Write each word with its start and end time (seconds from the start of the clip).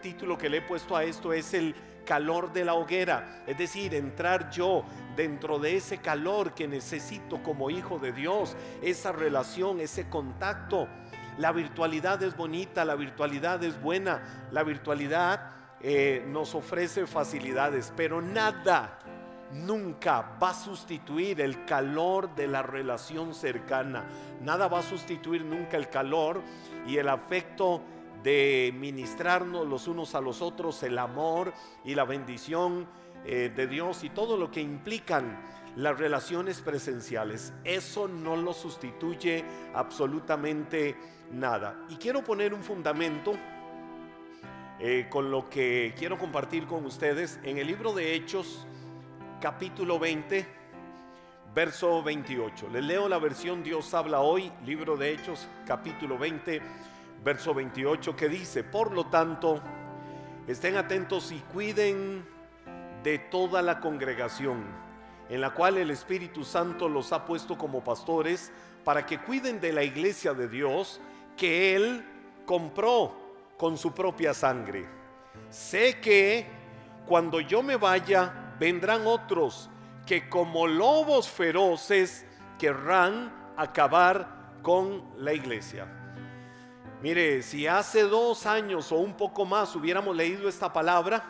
título 0.00 0.38
que 0.38 0.48
le 0.48 0.58
he 0.58 0.62
puesto 0.62 0.96
a 0.96 1.04
esto 1.04 1.32
es 1.32 1.54
el 1.54 1.74
calor 2.04 2.52
de 2.52 2.64
la 2.64 2.74
hoguera, 2.74 3.42
es 3.46 3.56
decir, 3.56 3.94
entrar 3.94 4.50
yo 4.50 4.84
dentro 5.16 5.58
de 5.58 5.76
ese 5.76 5.98
calor 5.98 6.54
que 6.54 6.66
necesito 6.66 7.42
como 7.42 7.70
hijo 7.70 7.98
de 7.98 8.12
Dios, 8.12 8.56
esa 8.82 9.12
relación, 9.12 9.80
ese 9.80 10.08
contacto. 10.08 10.88
La 11.38 11.52
virtualidad 11.52 12.22
es 12.22 12.36
bonita, 12.36 12.84
la 12.84 12.96
virtualidad 12.96 13.62
es 13.62 13.80
buena, 13.80 14.48
la 14.50 14.62
virtualidad 14.62 15.52
eh, 15.80 16.24
nos 16.26 16.54
ofrece 16.54 17.06
facilidades, 17.06 17.92
pero 17.96 18.20
nada, 18.20 18.98
nunca 19.52 20.36
va 20.42 20.50
a 20.50 20.54
sustituir 20.54 21.40
el 21.40 21.64
calor 21.64 22.34
de 22.34 22.46
la 22.46 22.62
relación 22.62 23.34
cercana. 23.34 24.04
Nada 24.42 24.68
va 24.68 24.80
a 24.80 24.82
sustituir 24.82 25.44
nunca 25.44 25.76
el 25.76 25.88
calor 25.88 26.42
y 26.86 26.96
el 26.98 27.08
afecto 27.08 27.82
de 28.22 28.74
ministrarnos 28.76 29.66
los 29.66 29.88
unos 29.88 30.14
a 30.14 30.20
los 30.20 30.42
otros, 30.42 30.82
el 30.82 30.98
amor 30.98 31.52
y 31.84 31.94
la 31.94 32.04
bendición 32.04 32.86
eh, 33.24 33.52
de 33.54 33.66
Dios 33.66 34.04
y 34.04 34.10
todo 34.10 34.36
lo 34.36 34.50
que 34.50 34.60
implican 34.60 35.38
las 35.76 35.98
relaciones 35.98 36.60
presenciales. 36.60 37.52
Eso 37.64 38.08
no 38.08 38.36
lo 38.36 38.52
sustituye 38.52 39.44
absolutamente 39.74 40.96
nada. 41.30 41.86
Y 41.88 41.96
quiero 41.96 42.24
poner 42.24 42.52
un 42.54 42.62
fundamento 42.62 43.34
eh, 44.78 45.06
con 45.10 45.30
lo 45.30 45.48
que 45.48 45.94
quiero 45.98 46.18
compartir 46.18 46.66
con 46.66 46.84
ustedes 46.86 47.38
en 47.44 47.58
el 47.58 47.66
libro 47.66 47.92
de 47.92 48.14
Hechos, 48.14 48.66
capítulo 49.40 49.98
20, 49.98 50.46
verso 51.54 52.02
28. 52.02 52.68
Les 52.70 52.84
leo 52.84 53.08
la 53.08 53.18
versión 53.18 53.62
Dios 53.62 53.92
habla 53.94 54.20
hoy, 54.20 54.50
libro 54.64 54.96
de 54.96 55.12
Hechos, 55.12 55.46
capítulo 55.66 56.16
20, 56.16 56.62
verso 57.22 57.54
28, 57.54 58.16
que 58.16 58.28
dice, 58.28 58.64
por 58.64 58.92
lo 58.92 59.06
tanto, 59.06 59.60
estén 60.46 60.76
atentos 60.76 61.32
y 61.32 61.38
cuiden 61.38 62.24
de 63.02 63.18
toda 63.18 63.62
la 63.62 63.80
congregación, 63.80 64.64
en 65.28 65.40
la 65.40 65.50
cual 65.50 65.78
el 65.78 65.90
Espíritu 65.90 66.44
Santo 66.44 66.88
los 66.88 67.12
ha 67.12 67.24
puesto 67.24 67.56
como 67.56 67.84
pastores, 67.84 68.52
para 68.84 69.04
que 69.06 69.18
cuiden 69.18 69.60
de 69.60 69.72
la 69.72 69.84
iglesia 69.84 70.32
de 70.34 70.48
Dios 70.48 71.00
que 71.36 71.76
Él 71.76 72.04
compró 72.46 73.14
con 73.56 73.76
su 73.76 73.92
propia 73.92 74.34
sangre. 74.34 74.88
Sé 75.50 76.00
que 76.00 76.46
cuando 77.06 77.40
yo 77.40 77.62
me 77.62 77.76
vaya, 77.76 78.54
vendrán 78.58 79.06
otros 79.06 79.68
que 80.06 80.28
como 80.28 80.66
lobos 80.66 81.28
feroces 81.28 82.24
querrán 82.58 83.32
acabar 83.56 84.58
con 84.62 85.04
la 85.18 85.32
iglesia. 85.32 85.99
Mire, 87.02 87.40
si 87.42 87.66
hace 87.66 88.02
dos 88.02 88.44
años 88.44 88.92
o 88.92 88.96
un 88.96 89.14
poco 89.14 89.46
más 89.46 89.74
hubiéramos 89.74 90.14
leído 90.14 90.50
esta 90.50 90.70
palabra 90.70 91.24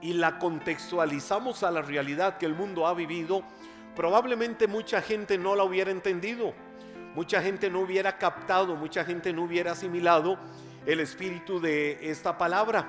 y 0.00 0.12
la 0.12 0.38
contextualizamos 0.38 1.64
a 1.64 1.72
la 1.72 1.82
realidad 1.82 2.38
que 2.38 2.46
el 2.46 2.54
mundo 2.54 2.86
ha 2.86 2.94
vivido, 2.94 3.42
probablemente 3.96 4.68
mucha 4.68 5.02
gente 5.02 5.36
no 5.36 5.56
la 5.56 5.64
hubiera 5.64 5.90
entendido, 5.90 6.54
mucha 7.16 7.42
gente 7.42 7.68
no 7.68 7.80
hubiera 7.80 8.18
captado, 8.18 8.76
mucha 8.76 9.04
gente 9.04 9.32
no 9.32 9.42
hubiera 9.42 9.72
asimilado 9.72 10.38
el 10.86 11.00
espíritu 11.00 11.58
de 11.58 11.98
esta 12.08 12.38
palabra. 12.38 12.86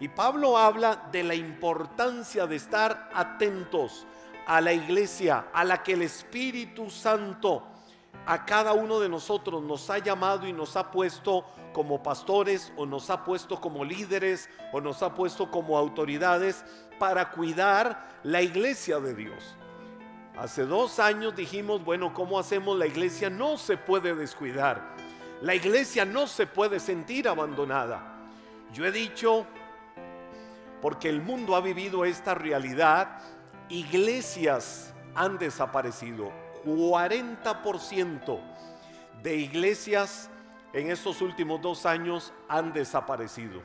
Y 0.00 0.08
Pablo 0.08 0.58
habla 0.58 1.08
de 1.12 1.22
la 1.22 1.36
importancia 1.36 2.48
de 2.48 2.56
estar 2.56 3.10
atentos 3.14 4.08
a 4.44 4.60
la 4.60 4.72
iglesia, 4.72 5.46
a 5.52 5.62
la 5.62 5.84
que 5.84 5.92
el 5.92 6.02
Espíritu 6.02 6.90
Santo 6.90 7.64
a 8.26 8.44
cada 8.44 8.72
uno 8.72 9.00
de 9.00 9.08
nosotros 9.08 9.62
nos 9.62 9.88
ha 9.90 9.98
llamado 9.98 10.46
y 10.46 10.52
nos 10.52 10.76
ha 10.76 10.90
puesto 10.90 11.44
como 11.72 12.02
pastores 12.02 12.72
o 12.76 12.86
nos 12.86 13.10
ha 13.10 13.24
puesto 13.24 13.60
como 13.60 13.84
líderes 13.84 14.48
o 14.72 14.80
nos 14.80 15.02
ha 15.02 15.14
puesto 15.14 15.50
como 15.50 15.78
autoridades 15.78 16.64
para 16.98 17.30
cuidar 17.30 18.20
la 18.22 18.42
iglesia 18.42 19.00
de 19.00 19.14
Dios. 19.14 19.56
Hace 20.38 20.64
dos 20.64 20.98
años 20.98 21.34
dijimos, 21.34 21.84
bueno, 21.84 22.14
¿cómo 22.14 22.38
hacemos 22.38 22.78
la 22.78 22.86
iglesia? 22.86 23.30
No 23.30 23.58
se 23.58 23.76
puede 23.76 24.14
descuidar. 24.14 24.94
La 25.42 25.54
iglesia 25.54 26.04
no 26.04 26.26
se 26.26 26.46
puede 26.46 26.80
sentir 26.80 27.28
abandonada. 27.28 28.14
Yo 28.72 28.84
he 28.86 28.92
dicho, 28.92 29.46
porque 30.80 31.08
el 31.08 31.20
mundo 31.20 31.56
ha 31.56 31.60
vivido 31.60 32.04
esta 32.04 32.34
realidad, 32.34 33.18
iglesias 33.68 34.94
han 35.14 35.38
desaparecido. 35.38 36.30
40% 36.64 38.40
de 39.22 39.36
iglesias 39.36 40.30
en 40.72 40.90
estos 40.90 41.20
últimos 41.20 41.60
dos 41.60 41.86
años 41.86 42.32
han 42.48 42.72
desaparecido. 42.72 43.62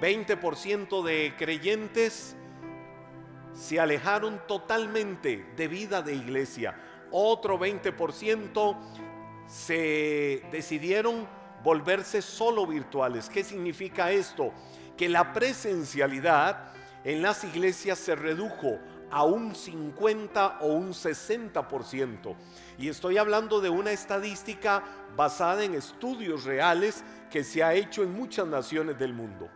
20% 0.00 1.02
de 1.02 1.34
creyentes 1.36 2.36
se 3.52 3.78
alejaron 3.78 4.40
totalmente 4.46 5.46
de 5.56 5.68
vida 5.68 6.02
de 6.02 6.14
iglesia. 6.14 6.78
Otro 7.10 7.58
20% 7.58 8.76
se 9.46 10.42
decidieron 10.50 11.28
volverse 11.62 12.22
solo 12.22 12.66
virtuales. 12.66 13.28
¿Qué 13.28 13.44
significa 13.44 14.10
esto? 14.10 14.52
Que 14.96 15.08
la 15.08 15.32
presencialidad 15.32 16.72
en 17.04 17.22
las 17.22 17.44
iglesias 17.44 17.98
se 17.98 18.14
redujo 18.14 18.78
a 19.12 19.24
un 19.24 19.54
50 19.54 20.58
o 20.62 20.68
un 20.68 20.92
60%. 20.92 22.34
Y 22.78 22.88
estoy 22.88 23.18
hablando 23.18 23.60
de 23.60 23.70
una 23.70 23.92
estadística 23.92 24.82
basada 25.14 25.62
en 25.62 25.74
estudios 25.74 26.44
reales 26.44 27.04
que 27.30 27.44
se 27.44 27.62
ha 27.62 27.74
hecho 27.74 28.02
en 28.02 28.12
muchas 28.12 28.46
naciones 28.46 28.98
del 28.98 29.12
mundo. 29.12 29.48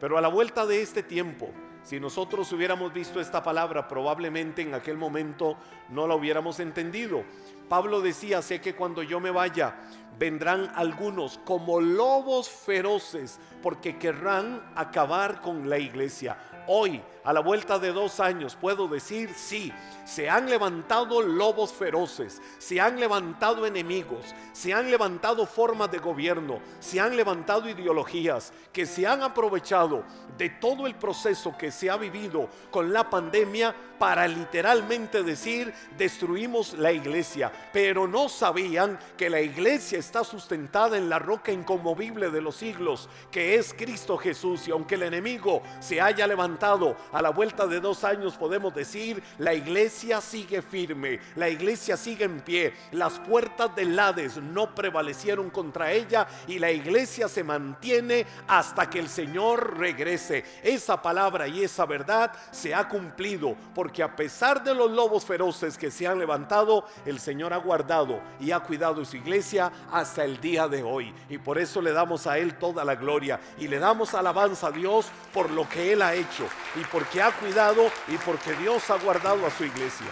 Pero 0.00 0.16
a 0.16 0.20
la 0.20 0.28
vuelta 0.28 0.66
de 0.66 0.82
este 0.82 1.02
tiempo, 1.02 1.50
si 1.82 1.98
nosotros 1.98 2.52
hubiéramos 2.52 2.92
visto 2.92 3.20
esta 3.20 3.42
palabra, 3.42 3.88
probablemente 3.88 4.62
en 4.62 4.72
aquel 4.74 4.96
momento 4.96 5.56
no 5.90 6.06
la 6.06 6.14
hubiéramos 6.14 6.60
entendido. 6.60 7.24
Pablo 7.68 8.00
decía, 8.00 8.40
sé 8.40 8.60
que 8.60 8.76
cuando 8.76 9.02
yo 9.02 9.18
me 9.18 9.32
vaya, 9.32 9.76
vendrán 10.16 10.70
algunos 10.76 11.38
como 11.38 11.80
lobos 11.80 12.48
feroces, 12.48 13.40
porque 13.62 13.98
querrán 13.98 14.62
acabar 14.76 15.40
con 15.40 15.68
la 15.68 15.78
iglesia. 15.78 16.36
Hoy, 16.68 17.02
a 17.24 17.32
la 17.32 17.40
vuelta 17.40 17.78
de 17.78 17.92
dos 17.92 18.20
años, 18.20 18.56
puedo 18.60 18.88
decir, 18.88 19.32
sí, 19.34 19.72
se 20.04 20.28
han 20.28 20.48
levantado 20.48 21.22
lobos 21.22 21.72
feroces, 21.72 22.40
se 22.58 22.80
han 22.80 22.98
levantado 22.98 23.66
enemigos, 23.66 24.34
se 24.52 24.74
han 24.74 24.90
levantado 24.90 25.46
formas 25.46 25.90
de 25.90 25.98
gobierno, 25.98 26.60
se 26.80 27.00
han 27.00 27.16
levantado 27.16 27.68
ideologías 27.68 28.52
que 28.72 28.86
se 28.86 29.06
han 29.06 29.22
aprovechado 29.22 30.04
de 30.36 30.50
todo 30.50 30.86
el 30.86 30.94
proceso 30.94 31.56
que 31.56 31.70
se 31.70 31.90
ha 31.90 31.96
vivido 31.96 32.48
con 32.70 32.92
la 32.92 33.08
pandemia 33.08 33.74
para 33.98 34.26
literalmente 34.26 35.22
decir, 35.22 35.72
destruimos 35.96 36.72
la 36.72 36.90
iglesia, 36.90 37.52
pero 37.72 38.08
no 38.08 38.28
sabían 38.28 38.98
que 39.16 39.30
la 39.30 39.40
iglesia 39.40 39.98
está 39.98 40.24
sustentada 40.24 40.96
en 40.96 41.08
la 41.08 41.20
roca 41.20 41.52
inconmovible 41.52 42.30
de 42.30 42.40
los 42.40 42.56
siglos, 42.56 43.08
que 43.30 43.54
es 43.54 43.72
Cristo 43.72 44.18
Jesús, 44.18 44.66
y 44.66 44.72
aunque 44.72 44.96
el 44.96 45.04
enemigo 45.04 45.62
se 45.78 46.00
haya 46.00 46.26
levantado 46.26 46.96
a 47.12 47.22
la 47.22 47.30
vuelta 47.30 47.66
de 47.66 47.80
dos 47.80 48.04
años, 48.04 48.36
podemos 48.36 48.74
decir, 48.74 49.22
la 49.38 49.54
iglesia 49.54 50.20
sigue 50.20 50.62
firme, 50.62 51.20
la 51.36 51.48
iglesia 51.48 51.96
sigue 51.96 52.24
en 52.24 52.40
pie, 52.40 52.72
las 52.92 53.18
puertas 53.20 53.74
del 53.74 53.98
Hades 53.98 54.38
no 54.38 54.74
prevalecieron 54.74 55.50
contra 55.50 55.92
ella 55.92 56.26
y 56.46 56.58
la 56.58 56.70
iglesia 56.70 57.28
se 57.28 57.44
mantiene 57.44 58.26
hasta 58.48 58.88
que 58.88 58.98
el 58.98 59.08
Señor 59.08 59.78
regrese. 59.78 60.44
Esa 60.62 61.00
palabra 61.00 61.46
y 61.48 61.62
esa 61.62 61.86
verdad 61.86 62.32
se 62.50 62.74
ha 62.74 62.88
cumplido, 62.88 63.56
porque 63.74 64.02
a 64.02 64.16
pesar 64.16 64.62
de 64.64 64.74
los 64.74 64.90
lobos 64.90 65.24
feroces 65.24 65.76
que 65.76 65.90
se 65.90 66.06
han 66.06 66.18
levantado, 66.18 66.86
el 67.04 67.20
Señor 67.20 67.52
ha 67.52 67.58
guardado 67.58 68.20
y 68.40 68.50
ha 68.50 68.60
cuidado 68.60 69.04
su 69.04 69.16
iglesia 69.16 69.70
hasta 69.90 70.24
el 70.24 70.40
día 70.40 70.68
de 70.68 70.82
hoy. 70.82 71.14
Y 71.28 71.38
por 71.38 71.58
eso 71.58 71.80
le 71.80 71.92
damos 71.92 72.26
a 72.26 72.38
Él 72.38 72.58
toda 72.58 72.84
la 72.84 72.94
gloria 72.94 73.40
y 73.58 73.68
le 73.68 73.78
damos 73.78 74.14
alabanza 74.14 74.68
a 74.68 74.70
Dios 74.70 75.06
por 75.32 75.50
lo 75.50 75.68
que 75.68 75.92
Él 75.92 76.02
ha 76.02 76.14
hecho 76.14 76.46
y 76.80 76.84
porque 77.02 77.20
ha 77.20 77.32
cuidado 77.32 77.90
y 78.06 78.16
porque 78.18 78.52
Dios 78.52 78.88
ha 78.88 78.96
guardado 78.96 79.44
a 79.44 79.50
su 79.50 79.64
iglesia. 79.64 80.06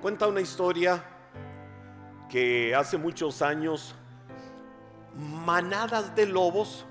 Cuenta 0.00 0.26
una 0.26 0.40
historia 0.40 1.04
que 2.30 2.74
hace 2.74 2.96
muchos 2.96 3.42
años 3.42 3.94
manadas 5.14 6.14
de 6.16 6.24
lobos 6.24 6.86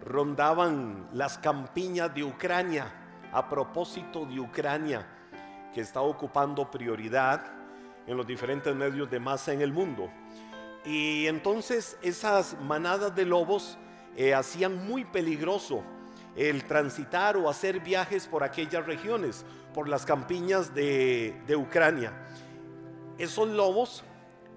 rondaban 0.00 1.08
las 1.12 1.38
campiñas 1.38 2.12
de 2.12 2.24
Ucrania 2.24 2.92
a 3.32 3.48
propósito 3.48 4.26
de 4.26 4.40
Ucrania 4.40 5.06
que 5.72 5.82
está 5.82 6.00
ocupando 6.00 6.68
prioridad 6.68 7.44
en 8.08 8.16
los 8.16 8.26
diferentes 8.26 8.74
medios 8.74 9.08
de 9.08 9.20
masa 9.20 9.52
en 9.52 9.60
el 9.60 9.72
mundo. 9.72 10.10
Y 10.84 11.28
entonces 11.28 11.96
esas 12.02 12.60
manadas 12.60 13.14
de 13.14 13.24
lobos 13.24 13.78
eh, 14.16 14.34
hacían 14.34 14.86
muy 14.86 15.04
peligroso 15.04 15.82
el 16.36 16.64
transitar 16.64 17.36
o 17.36 17.48
hacer 17.48 17.80
viajes 17.80 18.26
por 18.26 18.42
aquellas 18.42 18.86
regiones, 18.86 19.44
por 19.74 19.88
las 19.88 20.06
campiñas 20.06 20.74
de, 20.74 21.34
Ucrania. 21.56 22.12
Esos 23.18 23.48
lobos 23.48 24.04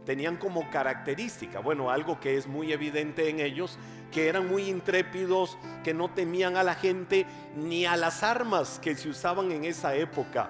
tenían 0.06 0.38
como 0.38 0.70
característica, 0.70 1.60
bueno, 1.60 1.90
algo 1.90 2.20
que 2.20 2.38
es 2.38 2.48
muy 2.48 2.72
evidente 2.72 3.30
en 3.30 3.40
ellos, 3.40 3.78
que 4.12 4.28
eran 4.28 4.48
muy 4.48 4.70
intrépidos, 4.70 5.58
que 5.84 5.94
no 5.94 6.10
temían 6.10 6.58
a 6.58 6.64
la 6.64 6.76
gente 6.76 7.26
ni 7.56 7.86
a 7.86 7.98
las 7.98 8.22
armas 8.24 8.80
que 8.80 8.96
se 8.96 9.10
usaban 9.10 9.52
en 9.52 9.66
esa 9.66 9.96
época, 9.96 10.50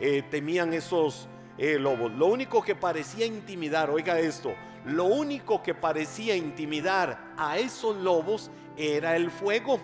eh, 0.00 0.22
temían 0.30 0.72
esos 0.72 1.28
eh, 1.58 1.78
lobos. 1.78 2.12
Lo 2.12 2.26
único 2.26 2.62
que 2.62 2.74
parecía 2.74 3.26
intimidar, 3.26 3.90
oiga 3.90 4.18
esto, 4.18 4.54
lo 4.84 5.04
único 5.04 5.62
que 5.62 5.74
parecía 5.74 6.36
intimidar 6.36 7.32
a 7.36 7.58
esos 7.58 7.96
lobos 7.96 8.50
era 8.76 9.16
el 9.16 9.30
fuego. 9.30 9.80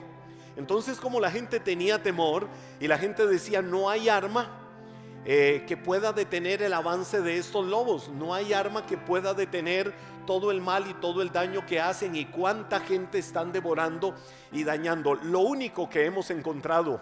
Entonces 0.57 0.99
como 0.99 1.21
la 1.21 1.31
gente 1.31 1.61
tenía 1.61 2.03
temor 2.03 2.49
y 2.81 2.89
la 2.89 2.99
gente 2.99 3.27
decía 3.27 3.63
no 3.63 3.89
hay 3.89 4.09
arma, 4.09 4.61
eh, 5.27 5.65
que 5.69 5.77
pueda 5.77 6.15
detener 6.15 6.63
el 6.63 6.73
avance 6.73 7.21
de 7.21 7.37
estos 7.37 7.67
lobos. 7.67 8.09
No 8.09 8.35
hay 8.35 8.53
arma 8.55 8.87
que 8.87 8.97
pueda 8.97 9.35
detener 9.35 9.93
todo 10.27 10.51
el 10.51 10.63
mal 10.63 10.89
y 10.89 10.95
todo 10.95 11.21
el 11.21 11.31
daño 11.31 11.67
que 11.67 11.81
hacen 11.81 12.17
y 12.17 12.25
cuánta 12.25 12.81
gente 12.81 13.19
están 13.19 13.53
devorando 13.53 14.15
y 14.51 14.65
dañando. 14.65 15.15
Lo 15.15 15.41
único 15.41 15.91
que 15.91 16.07
hemos 16.07 16.31
encontrado 16.31 17.01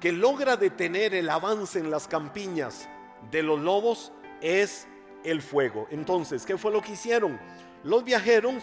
que 0.00 0.10
logra 0.12 0.56
detener 0.56 1.14
el 1.14 1.28
avance 1.28 1.78
en 1.78 1.90
las 1.90 2.08
campiñas 2.08 2.88
de 3.30 3.42
los 3.42 3.60
lobos 3.60 4.12
es 4.40 4.88
el 5.24 5.42
fuego. 5.42 5.86
Entonces, 5.90 6.44
¿qué 6.44 6.56
fue 6.56 6.72
lo 6.72 6.82
que 6.82 6.92
hicieron? 6.92 7.38
Los 7.84 8.04
viajeros, 8.04 8.62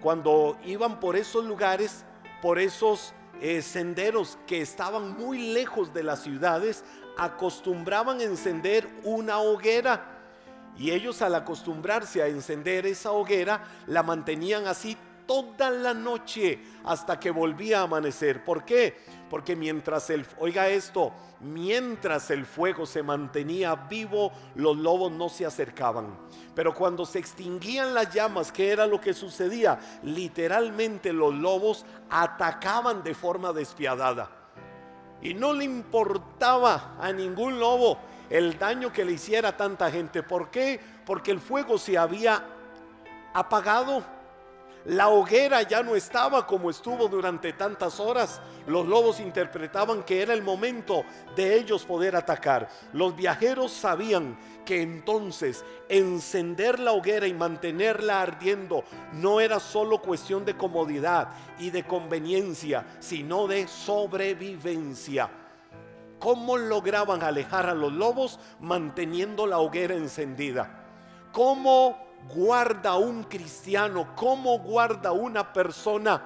cuando 0.00 0.58
iban 0.64 1.00
por 1.00 1.16
esos 1.16 1.44
lugares, 1.44 2.04
por 2.42 2.58
esos 2.58 3.14
eh, 3.40 3.62
senderos 3.62 4.38
que 4.46 4.60
estaban 4.60 5.16
muy 5.16 5.52
lejos 5.52 5.92
de 5.92 6.02
las 6.02 6.22
ciudades, 6.22 6.84
acostumbraban 7.16 8.20
a 8.20 8.24
encender 8.24 8.88
una 9.02 9.38
hoguera. 9.38 10.10
Y 10.76 10.90
ellos 10.90 11.22
al 11.22 11.34
acostumbrarse 11.34 12.22
a 12.22 12.26
encender 12.26 12.86
esa 12.86 13.12
hoguera, 13.12 13.64
la 13.86 14.02
mantenían 14.02 14.66
así 14.66 14.96
toda 15.26 15.70
la 15.70 15.94
noche 15.94 16.58
hasta 16.84 17.18
que 17.18 17.30
volvía 17.30 17.80
a 17.80 17.84
amanecer. 17.84 18.44
¿Por 18.44 18.64
qué? 18.64 18.96
Porque 19.30 19.56
mientras 19.56 20.10
el, 20.10 20.26
oiga 20.38 20.68
esto, 20.68 21.12
mientras 21.40 22.30
el 22.30 22.46
fuego 22.46 22.86
se 22.86 23.02
mantenía 23.02 23.74
vivo, 23.74 24.32
los 24.54 24.76
lobos 24.76 25.12
no 25.12 25.28
se 25.28 25.46
acercaban. 25.46 26.16
Pero 26.54 26.74
cuando 26.74 27.04
se 27.04 27.18
extinguían 27.18 27.94
las 27.94 28.12
llamas, 28.12 28.52
¿qué 28.52 28.70
era 28.70 28.86
lo 28.86 29.00
que 29.00 29.14
sucedía? 29.14 29.78
Literalmente 30.02 31.12
los 31.12 31.34
lobos 31.34 31.84
atacaban 32.10 33.02
de 33.02 33.14
forma 33.14 33.52
despiadada. 33.52 34.30
Y 35.20 35.34
no 35.34 35.52
le 35.52 35.64
importaba 35.64 36.96
a 37.00 37.12
ningún 37.12 37.58
lobo 37.58 37.98
el 38.30 38.58
daño 38.58 38.92
que 38.92 39.04
le 39.04 39.12
hiciera 39.12 39.50
a 39.50 39.56
tanta 39.56 39.90
gente. 39.90 40.22
¿Por 40.22 40.50
qué? 40.50 40.80
Porque 41.04 41.30
el 41.30 41.40
fuego 41.40 41.78
se 41.78 41.96
había 41.96 42.44
apagado. 43.32 44.13
La 44.86 45.08
hoguera 45.08 45.62
ya 45.62 45.82
no 45.82 45.96
estaba 45.96 46.46
como 46.46 46.68
estuvo 46.68 47.08
durante 47.08 47.54
tantas 47.54 47.98
horas. 48.00 48.42
Los 48.66 48.86
lobos 48.86 49.18
interpretaban 49.18 50.02
que 50.02 50.20
era 50.20 50.34
el 50.34 50.42
momento 50.42 51.04
de 51.34 51.56
ellos 51.56 51.86
poder 51.86 52.14
atacar. 52.16 52.68
Los 52.92 53.16
viajeros 53.16 53.72
sabían 53.72 54.38
que 54.66 54.82
entonces 54.82 55.64
encender 55.88 56.80
la 56.80 56.92
hoguera 56.92 57.26
y 57.26 57.32
mantenerla 57.32 58.20
ardiendo 58.20 58.84
no 59.14 59.40
era 59.40 59.58
solo 59.58 60.02
cuestión 60.02 60.44
de 60.44 60.56
comodidad 60.56 61.28
y 61.58 61.70
de 61.70 61.84
conveniencia, 61.84 62.84
sino 63.00 63.46
de 63.46 63.66
sobrevivencia. 63.66 65.30
¿Cómo 66.18 66.58
lograban 66.58 67.22
alejar 67.22 67.70
a 67.70 67.74
los 67.74 67.92
lobos 67.92 68.38
manteniendo 68.60 69.46
la 69.46 69.58
hoguera 69.58 69.94
encendida? 69.94 70.84
¿Cómo 71.32 72.03
guarda 72.32 72.96
un 72.96 73.24
cristiano, 73.24 74.14
cómo 74.16 74.58
guarda 74.58 75.12
una 75.12 75.52
persona 75.52 76.22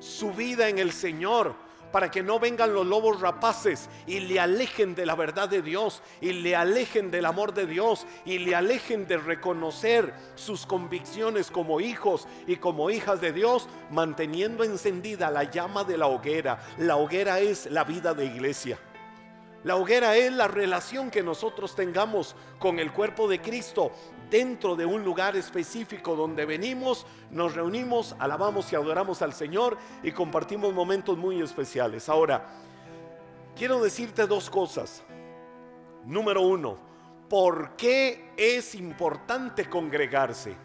su 0.00 0.32
vida 0.32 0.68
en 0.68 0.78
el 0.78 0.92
Señor 0.92 1.54
para 1.94 2.10
que 2.10 2.24
no 2.24 2.40
vengan 2.40 2.74
los 2.74 2.84
lobos 2.84 3.20
rapaces 3.20 3.88
y 4.04 4.18
le 4.18 4.40
alejen 4.40 4.96
de 4.96 5.06
la 5.06 5.14
verdad 5.14 5.48
de 5.48 5.62
Dios 5.62 6.02
y 6.20 6.32
le 6.32 6.56
alejen 6.56 7.12
del 7.12 7.24
amor 7.24 7.54
de 7.54 7.66
Dios 7.66 8.04
y 8.24 8.40
le 8.40 8.56
alejen 8.56 9.06
de 9.06 9.16
reconocer 9.16 10.12
sus 10.34 10.66
convicciones 10.66 11.52
como 11.52 11.80
hijos 11.80 12.26
y 12.48 12.56
como 12.56 12.90
hijas 12.90 13.20
de 13.20 13.32
Dios, 13.32 13.68
manteniendo 13.90 14.64
encendida 14.64 15.30
la 15.30 15.44
llama 15.44 15.84
de 15.84 15.96
la 15.96 16.08
hoguera. 16.08 16.58
La 16.78 16.96
hoguera 16.96 17.38
es 17.38 17.66
la 17.66 17.84
vida 17.84 18.12
de 18.12 18.24
iglesia. 18.24 18.76
La 19.62 19.76
hoguera 19.76 20.16
es 20.16 20.32
la 20.32 20.48
relación 20.48 21.12
que 21.12 21.22
nosotros 21.22 21.76
tengamos 21.76 22.34
con 22.58 22.80
el 22.80 22.92
cuerpo 22.92 23.28
de 23.28 23.40
Cristo 23.40 23.92
dentro 24.34 24.74
de 24.74 24.84
un 24.84 25.04
lugar 25.04 25.36
específico 25.36 26.16
donde 26.16 26.44
venimos, 26.44 27.06
nos 27.30 27.54
reunimos, 27.54 28.16
alabamos 28.18 28.72
y 28.72 28.74
adoramos 28.74 29.22
al 29.22 29.32
Señor 29.32 29.78
y 30.02 30.10
compartimos 30.10 30.74
momentos 30.74 31.16
muy 31.16 31.40
especiales. 31.40 32.08
Ahora, 32.08 32.44
quiero 33.54 33.80
decirte 33.80 34.26
dos 34.26 34.50
cosas. 34.50 35.04
Número 36.04 36.42
uno, 36.42 36.76
¿por 37.30 37.76
qué 37.76 38.32
es 38.36 38.74
importante 38.74 39.68
congregarse? 39.70 40.56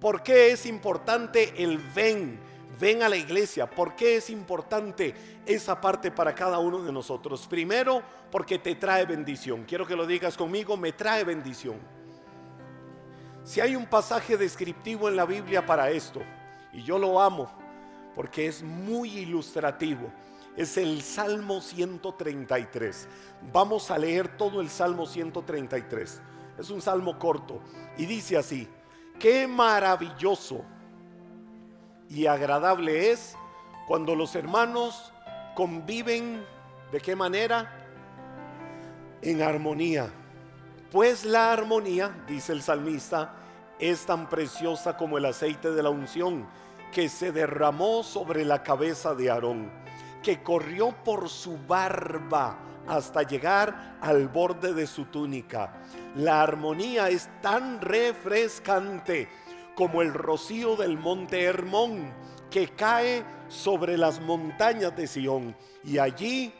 ¿Por 0.00 0.22
qué 0.22 0.52
es 0.52 0.64
importante 0.64 1.62
el 1.62 1.76
ven? 1.76 2.40
ven 2.80 3.02
a 3.02 3.08
la 3.10 3.16
iglesia. 3.16 3.68
¿Por 3.68 3.94
qué 3.94 4.16
es 4.16 4.30
importante 4.30 5.14
esa 5.44 5.78
parte 5.78 6.10
para 6.10 6.34
cada 6.34 6.58
uno 6.58 6.82
de 6.82 6.90
nosotros? 6.90 7.46
Primero, 7.46 8.02
porque 8.30 8.58
te 8.58 8.76
trae 8.76 9.04
bendición. 9.04 9.64
Quiero 9.68 9.86
que 9.86 9.94
lo 9.94 10.06
digas 10.06 10.38
conmigo, 10.38 10.78
me 10.78 10.92
trae 10.92 11.22
bendición. 11.22 12.01
Si 13.44 13.60
hay 13.60 13.74
un 13.74 13.86
pasaje 13.86 14.36
descriptivo 14.36 15.08
en 15.08 15.16
la 15.16 15.24
Biblia 15.24 15.66
para 15.66 15.90
esto, 15.90 16.22
y 16.72 16.82
yo 16.82 16.98
lo 16.98 17.20
amo, 17.20 17.50
porque 18.14 18.46
es 18.46 18.62
muy 18.62 19.10
ilustrativo, 19.18 20.12
es 20.56 20.76
el 20.76 21.02
Salmo 21.02 21.60
133. 21.60 23.08
Vamos 23.52 23.90
a 23.90 23.98
leer 23.98 24.36
todo 24.36 24.60
el 24.60 24.68
Salmo 24.68 25.06
133. 25.06 26.20
Es 26.58 26.70
un 26.70 26.82
salmo 26.82 27.18
corto 27.18 27.60
y 27.96 28.06
dice 28.06 28.36
así, 28.36 28.68
qué 29.18 29.46
maravilloso 29.46 30.62
y 32.08 32.26
agradable 32.26 33.10
es 33.10 33.36
cuando 33.88 34.14
los 34.14 34.36
hermanos 34.36 35.12
conviven 35.54 36.44
de 36.92 37.00
qué 37.00 37.16
manera? 37.16 37.72
En 39.22 39.40
armonía. 39.40 40.12
Pues 40.92 41.24
la 41.24 41.54
armonía, 41.54 42.14
dice 42.28 42.52
el 42.52 42.60
salmista, 42.60 43.34
es 43.78 44.04
tan 44.04 44.28
preciosa 44.28 44.94
como 44.94 45.16
el 45.16 45.24
aceite 45.24 45.70
de 45.70 45.82
la 45.82 45.88
unción 45.88 46.46
que 46.92 47.08
se 47.08 47.32
derramó 47.32 48.02
sobre 48.02 48.44
la 48.44 48.62
cabeza 48.62 49.14
de 49.14 49.30
Aarón, 49.30 49.72
que 50.22 50.42
corrió 50.42 50.94
por 51.02 51.30
su 51.30 51.56
barba 51.66 52.58
hasta 52.86 53.22
llegar 53.22 53.96
al 54.02 54.28
borde 54.28 54.74
de 54.74 54.86
su 54.86 55.06
túnica. 55.06 55.72
La 56.14 56.42
armonía 56.42 57.08
es 57.08 57.30
tan 57.40 57.80
refrescante 57.80 59.30
como 59.74 60.02
el 60.02 60.12
rocío 60.12 60.76
del 60.76 60.98
monte 60.98 61.42
Hermón 61.42 62.12
que 62.50 62.68
cae 62.68 63.24
sobre 63.48 63.96
las 63.96 64.20
montañas 64.20 64.94
de 64.94 65.06
Sión. 65.06 65.56
Y 65.84 65.96
allí, 65.96 66.52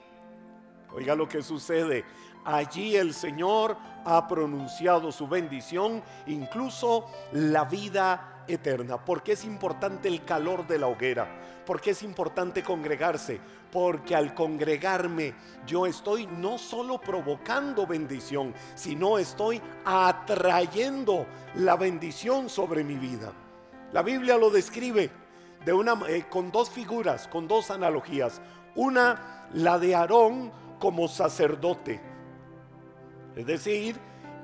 oiga 0.91 1.15
lo 1.15 1.29
que 1.29 1.43
sucede, 1.43 2.07
allí 2.45 2.97
el 2.97 3.15
Señor 3.15 3.77
ha 4.05 4.27
pronunciado 4.27 5.13
su 5.13 5.29
bendición, 5.29 6.03
incluso 6.27 7.07
la 7.33 7.65
vida 7.65 8.45
eterna. 8.49 9.05
Porque 9.05 9.33
es 9.33 9.45
importante 9.45 10.09
el 10.09 10.25
calor 10.25 10.67
de 10.67 10.79
la 10.79 10.89
hoguera? 10.89 11.43
porque 11.65 11.91
es 11.91 12.03
importante 12.03 12.63
congregarse? 12.63 13.41
Porque 13.71 14.15
al 14.15 14.35
congregarme 14.35 15.35
yo 15.67 15.87
estoy 15.87 16.27
no 16.27 16.59
solo 16.59 17.01
provocando 17.01 17.87
bendición, 17.87 18.55
sino 18.75 19.19
estoy 19.19 19.61
atrayendo 19.85 21.27
la 21.57 21.77
bendición 21.77 22.49
sobre 22.49 22.85
mi 22.85 22.97
vida. 22.97 23.33
La 23.93 24.03
Biblia 24.03 24.37
lo 24.37 24.51
describe 24.51 25.11
eh, 25.65 26.25
con 26.29 26.51
dos 26.51 26.71
figuras, 26.71 27.29
con 27.29 27.49
dos 27.49 27.71
analogías. 27.71 28.41
Una, 28.75 29.49
la 29.53 29.79
de 29.79 29.95
Aarón 29.95 30.51
como 30.79 31.09
sacerdote, 31.09 32.01
es 33.37 33.47
decir, 33.47 33.97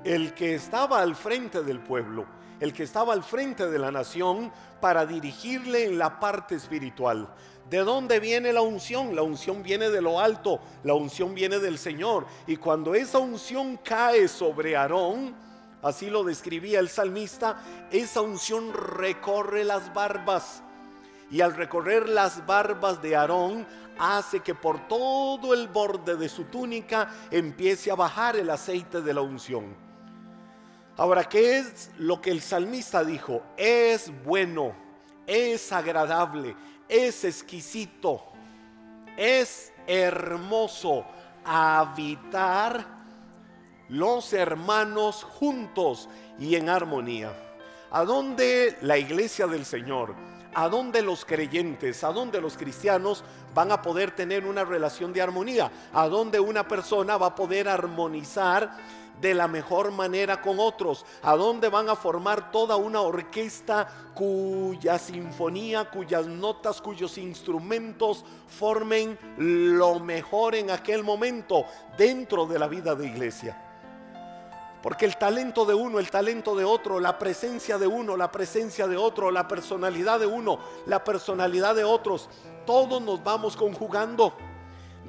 el 0.05 0.35
que 0.35 0.55
estaba 0.55 1.01
al 1.01 1.15
frente 1.17 1.63
del 1.63 1.81
pueblo 1.81 2.27
el 2.61 2.73
que 2.73 2.83
estaba 2.83 3.13
al 3.13 3.23
frente 3.23 3.69
de 3.71 3.79
la 3.79 3.91
nación 3.91 4.53
para 4.81 5.07
dirigirle 5.07 5.85
en 5.85 5.99
la 5.99 6.19
parte 6.19 6.55
espiritual. 6.55 7.29
¿De 7.69 7.79
dónde 7.79 8.19
viene 8.19 8.53
la 8.53 8.63
unción? 8.63 9.15
La 9.15 9.23
unción 9.23 9.63
viene 9.63 9.91
de 9.91 10.01
lo 10.01 10.21
alto, 10.21 10.61
la 10.85 10.95
unción 10.95 11.35
viene 11.35 11.59
del 11.59 11.79
Señor. 11.79 12.27
Y 12.47 12.57
cuando 12.57 12.95
esa 12.95 13.19
unción 13.19 13.79
cae 13.85 14.27
sobre 14.29 14.77
Aarón, 14.77 15.35
así 15.83 16.09
lo 16.09 16.25
describía 16.25 16.81
el 16.81 16.89
salmista, 16.89 17.63
esa 17.91 18.23
unción 18.23 18.73
recorre 18.73 19.65
las 19.65 19.93
barbas. 19.93 20.63
Y 21.31 21.41
al 21.41 21.55
recorrer 21.55 22.09
las 22.09 22.47
barbas 22.47 23.03
de 23.03 23.17
Aarón, 23.17 23.67
hace 23.99 24.41
que 24.41 24.55
por 24.55 24.87
todo 24.89 25.53
el 25.53 25.69
borde 25.69 26.17
de 26.17 26.29
su 26.29 26.45
túnica 26.45 27.11
empiece 27.31 27.91
a 27.91 27.97
bajar 27.97 28.37
el 28.37 28.49
aceite 28.51 29.03
de 29.03 29.15
la 29.15 29.21
unción. 29.21 29.77
Ahora, 30.97 31.25
¿qué 31.25 31.59
es 31.59 31.91
lo 31.99 32.21
que 32.21 32.31
el 32.31 32.41
salmista 32.41 33.05
dijo? 33.05 33.43
Es 33.57 34.11
bueno, 34.25 34.75
es 35.27 35.71
agradable, 35.73 36.57
es 36.89 37.25
exquisito, 37.25 38.23
es 39.17 39.73
hermoso 39.87 41.05
habitar 41.45 42.85
los 43.89 44.33
hermanos 44.33 45.23
juntos 45.25 46.09
y 46.39 46.57
en 46.57 46.69
armonía. 46.69 47.33
¿A 47.91 48.05
dónde 48.05 48.77
la 48.83 48.99
iglesia 48.99 49.47
del 49.47 49.65
Señor? 49.65 50.15
¿A 50.55 50.69
dónde 50.69 51.03
los 51.03 51.25
creyentes? 51.25 52.03
¿A 52.05 52.13
dónde 52.13 52.41
los 52.41 52.57
cristianos 52.57 53.25
van 53.55 53.73
a 53.73 53.83
poder 53.83 54.11
tener 54.11 54.47
una 54.47 54.65
relación 54.65 55.13
de 55.13 55.23
armonía? 55.23 55.71
¿A 55.93 56.09
dónde 56.09 56.41
una 56.41 56.67
persona 56.67 57.17
va 57.17 57.27
a 57.27 57.35
poder 57.35 57.69
armonizar 57.69 58.71
de 59.21 59.35
la 59.35 59.49
mejor 59.49 59.91
manera 59.91 60.41
con 60.41 60.61
otros, 60.61 61.05
a 61.23 61.35
dónde 61.35 61.69
van 61.69 61.89
a 61.89 61.97
formar 61.97 62.51
toda 62.51 62.77
una 62.77 63.01
orquesta 63.01 63.89
cuya 64.15 64.99
sinfonía, 64.99 65.91
cuyas 65.91 66.27
notas, 66.27 66.81
cuyos 66.81 67.19
instrumentos 67.19 68.25
formen 68.47 69.19
lo 69.37 69.99
mejor 70.01 70.55
en 70.55 70.71
aquel 70.71 71.03
momento 71.03 71.65
dentro 71.97 72.47
de 72.47 72.59
la 72.59 72.69
vida 72.69 72.95
de 72.95 73.07
iglesia. 73.07 73.68
Porque 74.83 75.07
el 75.07 75.17
talento 75.17 75.65
de 75.65 75.75
uno, 75.75 75.99
el 75.99 76.11
talento 76.11 76.55
de 76.55 76.65
otro, 76.65 77.01
la 77.01 77.19
presencia 77.19 77.79
de 77.79 77.87
uno, 77.87 78.17
la 78.17 78.31
presencia 78.31 78.87
de 78.87 78.97
otro, 78.97 79.31
la 79.31 79.49
personalidad 79.49 80.21
de 80.21 80.27
uno, 80.27 80.61
la 80.87 81.03
personalidad 81.03 81.75
de 81.75 81.85
otros, 81.85 82.29
todos 82.65 83.03
nos 83.03 83.23
vamos 83.25 83.57
conjugando. 83.57 84.35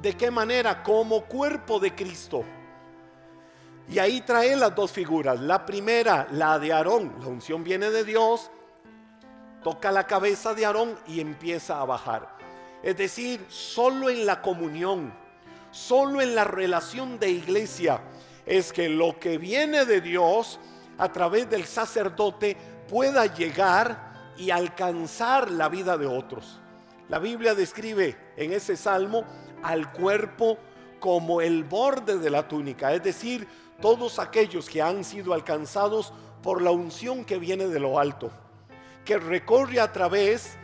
¿De 0.02 0.18
qué 0.18 0.32
manera? 0.32 0.82
Como 0.82 1.26
cuerpo 1.26 1.80
de 1.80 1.94
Cristo. 1.94 2.44
Y 3.90 4.00
ahí 4.00 4.22
trae 4.22 4.56
las 4.56 4.76
dos 4.76 4.92
figuras. 4.92 5.40
La 5.40 5.66
primera, 5.66 6.28
la 6.32 6.58
de 6.58 6.74
Aarón. 6.74 7.16
La 7.22 7.28
unción 7.28 7.64
viene 7.64 7.90
de 7.92 8.04
Dios, 8.04 8.50
toca 9.64 9.92
la 9.92 10.08
cabeza 10.08 10.54
de 10.54 10.66
Aarón 10.66 10.98
y 11.08 11.20
empieza 11.20 11.80
a 11.80 11.86
bajar. 11.86 12.38
Es 12.82 12.98
decir, 12.98 13.46
solo 13.50 14.10
en 14.10 14.26
la 14.26 14.42
comunión, 14.42 15.14
solo 15.72 16.22
en 16.22 16.34
la 16.34 16.44
relación 16.44 17.20
de 17.20 17.30
iglesia, 17.30 18.02
es 18.50 18.74
que 18.74 18.90
lo 18.90 19.20
que 19.20 19.38
viene 19.38 19.86
de 19.86 20.02
Dios 20.02 20.60
a 20.98 21.12
través 21.12 21.48
del 21.52 21.66
sacerdote 21.66 22.58
pueda 22.90 23.28
llegar 23.28 24.34
y 24.38 24.50
alcanzar 24.50 25.52
la 25.52 25.70
vida 25.70 25.98
de 26.00 26.08
otros. 26.08 26.60
La 27.10 27.20
Biblia 27.20 27.54
describe 27.54 28.18
en 28.36 28.52
ese 28.52 28.76
salmo 28.76 29.24
al 29.62 29.92
cuerpo 29.92 30.58
como 31.00 31.42
el 31.42 31.64
borde 31.64 32.18
de 32.18 32.30
la 32.32 32.48
túnica, 32.48 32.92
es 32.92 33.04
decir, 33.04 33.48
todos 33.80 34.18
aquellos 34.18 34.68
que 34.68 34.82
han 34.82 35.04
sido 35.04 35.36
alcanzados 35.36 36.12
por 36.42 36.64
la 36.64 36.72
unción 36.72 37.26
que 37.26 37.38
viene 37.38 37.68
de 37.68 37.80
lo 37.80 38.00
alto, 38.00 38.32
que 39.06 39.20
recorre 39.20 39.80
a 39.80 39.94
través 39.94 40.58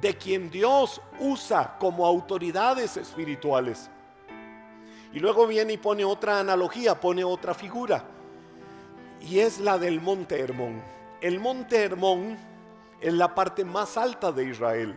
de 0.00 0.16
quien 0.16 0.50
Dios 0.50 1.00
usa 1.20 1.76
como 1.78 2.04
autoridades 2.04 2.96
espirituales. 2.96 3.90
Y 5.12 5.20
luego 5.20 5.46
viene 5.46 5.74
y 5.74 5.78
pone 5.78 6.04
otra 6.04 6.40
analogía, 6.40 7.00
pone 7.00 7.24
otra 7.24 7.54
figura, 7.54 8.04
y 9.20 9.40
es 9.40 9.58
la 9.58 9.78
del 9.78 10.00
monte 10.00 10.38
Hermón. 10.40 10.82
El 11.20 11.40
monte 11.40 11.82
Hermón 11.82 12.36
es 13.00 13.12
la 13.12 13.34
parte 13.34 13.64
más 13.64 13.96
alta 13.96 14.30
de 14.32 14.44
Israel. 14.44 14.94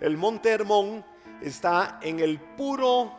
El 0.00 0.16
monte 0.16 0.50
Hermón 0.50 1.04
está 1.40 1.98
en 2.02 2.20
el 2.20 2.38
puro 2.38 3.12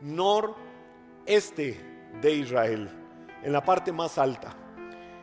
noreste 0.00 1.80
de 2.20 2.32
Israel 2.32 3.00
en 3.42 3.52
la 3.52 3.64
parte 3.64 3.92
más 3.92 4.18
alta. 4.18 4.54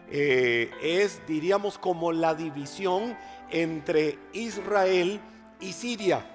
Eh, 0.10 0.72
es, 0.82 1.22
diríamos, 1.28 1.78
como 1.78 2.12
la 2.12 2.34
división 2.34 3.18
entre 3.52 4.18
Israel 4.34 5.20
y 5.60 5.74
Siria. 5.74 6.26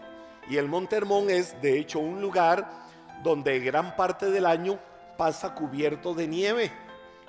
Y 0.49 0.57
el 0.57 0.69
Monte 0.69 0.97
Hermón 0.97 1.31
es, 1.31 1.61
de 1.63 1.79
hecho, 1.79 1.99
un 1.99 2.21
lugar 2.21 2.82
donde 3.23 3.61
gran 3.61 3.97
parte 3.97 4.31
del 4.31 4.47
año 4.47 4.79
pasa 5.17 5.55
cubierto 5.55 6.14
de 6.14 6.29
nieve. 6.29 6.73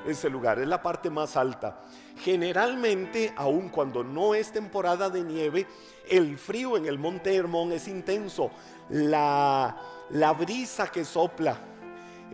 Ese 0.06 0.30
lugar 0.30 0.60
es 0.60 0.68
la 0.68 0.82
parte 0.82 1.10
más 1.10 1.38
alta. 1.38 1.80
Generalmente, 2.18 3.34
aun 3.38 3.70
cuando 3.70 4.04
no 4.04 4.36
es 4.36 4.52
temporada 4.52 5.10
de 5.10 5.24
nieve, 5.24 5.66
el 6.10 6.38
frío 6.38 6.76
en 6.76 6.86
el 6.86 7.00
Monte 7.00 7.36
Hermón 7.36 7.72
es 7.72 7.88
intenso. 7.88 8.52
La, 8.90 9.78
la 10.10 10.34
brisa 10.34 10.88
que 10.88 11.06
sopla 11.06 11.58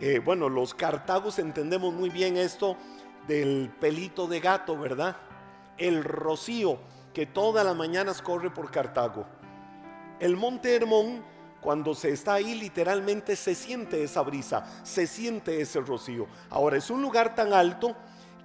eh, 0.02 0.18
bueno, 0.18 0.48
los 0.48 0.72
cartagos 0.72 1.38
entendemos 1.38 1.92
muy 1.92 2.08
bien 2.08 2.38
esto 2.38 2.78
del 3.26 3.70
pelito 3.80 4.26
de 4.26 4.40
gato, 4.40 4.78
¿verdad? 4.78 5.14
El 5.76 6.04
rocío 6.04 6.78
que 7.12 7.26
todas 7.26 7.66
las 7.66 7.76
mañanas 7.76 8.22
corre 8.22 8.50
por 8.50 8.70
Cartago. 8.70 9.26
El 10.18 10.38
monte 10.38 10.74
Hermón, 10.74 11.22
cuando 11.60 11.94
se 11.94 12.10
está 12.10 12.34
ahí, 12.34 12.54
literalmente 12.54 13.36
se 13.36 13.54
siente 13.54 14.02
esa 14.02 14.22
brisa, 14.22 14.64
se 14.82 15.06
siente 15.06 15.60
ese 15.60 15.80
rocío. 15.80 16.26
Ahora, 16.48 16.76
es 16.76 16.90
un 16.90 17.02
lugar 17.02 17.34
tan 17.34 17.52
alto 17.52 17.94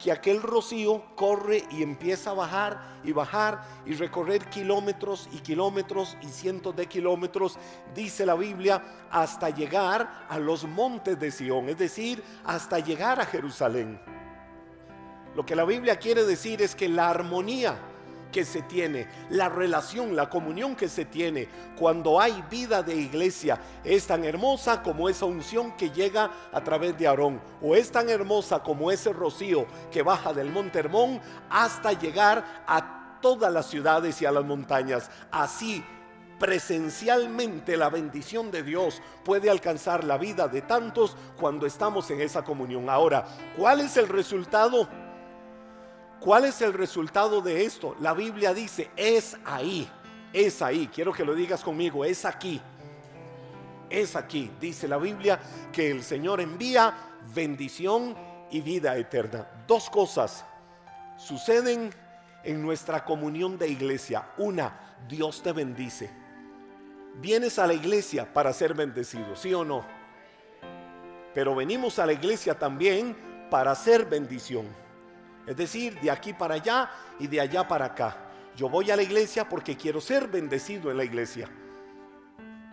que 0.02 0.12
aquel 0.12 0.42
rocío 0.42 1.04
corre 1.16 1.64
y 1.72 1.82
empieza 1.82 2.32
a 2.32 2.34
bajar 2.34 3.00
y 3.04 3.12
bajar 3.12 3.64
y 3.86 3.94
recorrer 3.94 4.46
kilómetros 4.50 5.30
y 5.32 5.40
kilómetros 5.40 6.18
y 6.22 6.28
cientos 6.28 6.76
de 6.76 6.88
kilómetros, 6.88 7.58
dice 7.94 8.26
la 8.26 8.36
Biblia, 8.36 8.84
hasta 9.10 9.50
llegar 9.50 10.26
a 10.28 10.38
los 10.38 10.66
montes 10.66 11.20
de 11.20 11.32
Sión, 11.32 11.70
es 11.70 11.78
decir, 11.78 12.24
hasta 12.44 12.80
llegar 12.80 13.22
a 13.22 13.26
Jerusalén. 13.26 14.00
Lo 15.36 15.46
que 15.46 15.56
la 15.56 15.66
Biblia 15.66 15.98
quiere 15.98 16.24
decir 16.24 16.62
es 16.62 16.76
que 16.76 16.90
la 16.90 17.10
armonía 17.10 17.78
que 18.36 18.44
se 18.44 18.64
tiene, 18.64 19.08
la 19.30 19.48
relación, 19.48 20.14
la 20.14 20.30
comunión 20.30 20.76
que 20.76 20.90
se 20.90 21.06
tiene 21.06 21.48
cuando 21.80 22.20
hay 22.20 22.44
vida 22.52 22.84
de 22.84 22.94
iglesia 22.94 23.58
es 23.82 24.06
tan 24.08 24.26
hermosa 24.26 24.84
como 24.84 25.08
esa 25.08 25.24
unción 25.24 25.72
que 25.78 25.90
llega 25.90 26.30
a 26.52 26.62
través 26.62 26.98
de 26.98 27.08
Aarón, 27.08 27.40
o 27.62 27.78
es 27.78 27.90
tan 27.90 28.10
hermosa 28.10 28.62
como 28.62 28.92
ese 28.92 29.14
rocío 29.14 29.66
que 29.90 30.02
baja 30.04 30.34
del 30.34 30.50
monte 30.50 30.80
Hermón 30.80 31.22
hasta 31.50 31.94
llegar 31.94 32.66
a 32.68 33.20
todas 33.22 33.54
las 33.54 33.68
ciudades 33.68 34.22
y 34.22 34.26
a 34.26 34.34
las 34.34 34.44
montañas. 34.44 35.10
Así 35.32 35.82
presencialmente 36.38 37.78
la 37.78 37.90
bendición 37.90 38.52
de 38.52 38.64
Dios 38.64 39.02
puede 39.24 39.50
alcanzar 39.50 40.04
la 40.04 40.18
vida 40.18 40.50
de 40.50 40.62
tantos 40.62 41.16
cuando 41.40 41.66
estamos 41.66 42.12
en 42.12 42.20
esa 42.20 42.44
comunión. 42.44 42.90
Ahora, 42.90 43.24
¿cuál 43.56 43.80
es 43.80 43.96
el 43.96 44.10
resultado? 44.10 44.90
¿Cuál 46.20 46.46
es 46.46 46.62
el 46.62 46.74
resultado 46.74 47.42
de 47.42 47.66
esto? 47.66 47.96
La 48.00 48.14
Biblia 48.14 48.54
dice, 48.54 48.90
es 48.96 49.38
ahí, 49.46 49.90
es 50.34 50.62
ahí. 50.62 50.90
Quiero 50.94 51.14
que 51.14 51.26
lo 51.26 51.36
digas 51.36 51.64
conmigo, 51.64 52.04
es 52.04 52.26
aquí. 52.26 52.60
Es 53.90 54.16
aquí. 54.16 54.52
Dice 54.60 54.88
la 54.88 54.98
Biblia 54.98 55.40
que 55.72 55.92
el 55.92 56.04
Señor 56.04 56.42
envía 56.42 56.94
bendición 57.34 58.16
y 58.50 58.62
vida 58.62 58.96
eterna. 58.98 59.48
Dos 59.68 59.90
cosas 59.90 60.46
suceden 61.18 61.92
en 62.44 62.62
nuestra 62.62 63.04
comunión 63.04 63.58
de 63.58 63.68
iglesia. 63.68 64.30
Una, 64.38 64.98
Dios 65.08 65.42
te 65.42 65.52
bendice. 65.52 66.10
Vienes 67.22 67.60
a 67.60 67.68
la 67.68 67.74
iglesia 67.74 68.32
para 68.34 68.52
ser 68.54 68.74
bendecido, 68.74 69.36
¿sí 69.36 69.54
o 69.54 69.64
no? 69.64 69.86
Pero 71.34 71.56
venimos 71.56 72.00
a 72.00 72.06
la 72.06 72.14
iglesia 72.14 72.58
también 72.58 73.16
para 73.50 73.74
ser 73.76 74.06
bendición. 74.06 74.66
Es 75.48 75.56
decir, 75.56 76.00
de 76.00 76.12
aquí 76.12 76.34
para 76.34 76.56
allá 76.56 76.90
y 77.20 77.28
de 77.28 77.42
allá 77.42 77.68
para 77.68 77.86
acá. 77.86 78.18
Yo 78.56 78.70
voy 78.70 78.90
a 78.90 78.96
la 78.96 79.04
iglesia 79.04 79.48
porque 79.48 79.76
quiero 79.76 80.00
ser 80.00 80.28
bendecido 80.28 80.90
en 80.90 80.98
la 80.98 81.04
iglesia. 81.04 81.50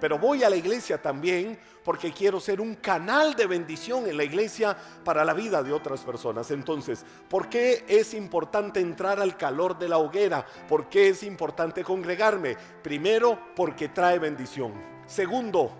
Pero 0.00 0.18
voy 0.18 0.42
a 0.42 0.50
la 0.50 0.56
iglesia 0.56 1.00
también 1.00 1.56
porque 1.84 2.12
quiero 2.12 2.40
ser 2.40 2.60
un 2.60 2.74
canal 2.74 3.34
de 3.34 3.46
bendición 3.46 4.08
en 4.08 4.16
la 4.16 4.24
iglesia 4.24 4.76
para 5.04 5.24
la 5.24 5.32
vida 5.32 5.62
de 5.62 5.72
otras 5.72 6.00
personas. 6.00 6.50
Entonces, 6.50 7.04
¿por 7.28 7.48
qué 7.48 7.84
es 7.86 8.12
importante 8.12 8.80
entrar 8.80 9.20
al 9.20 9.36
calor 9.36 9.78
de 9.78 9.88
la 9.88 9.98
hoguera? 9.98 10.44
¿Por 10.68 10.88
qué 10.88 11.10
es 11.10 11.22
importante 11.22 11.84
congregarme? 11.84 12.56
Primero, 12.82 13.38
porque 13.54 13.90
trae 13.90 14.18
bendición. 14.18 14.72
Segundo, 15.06 15.72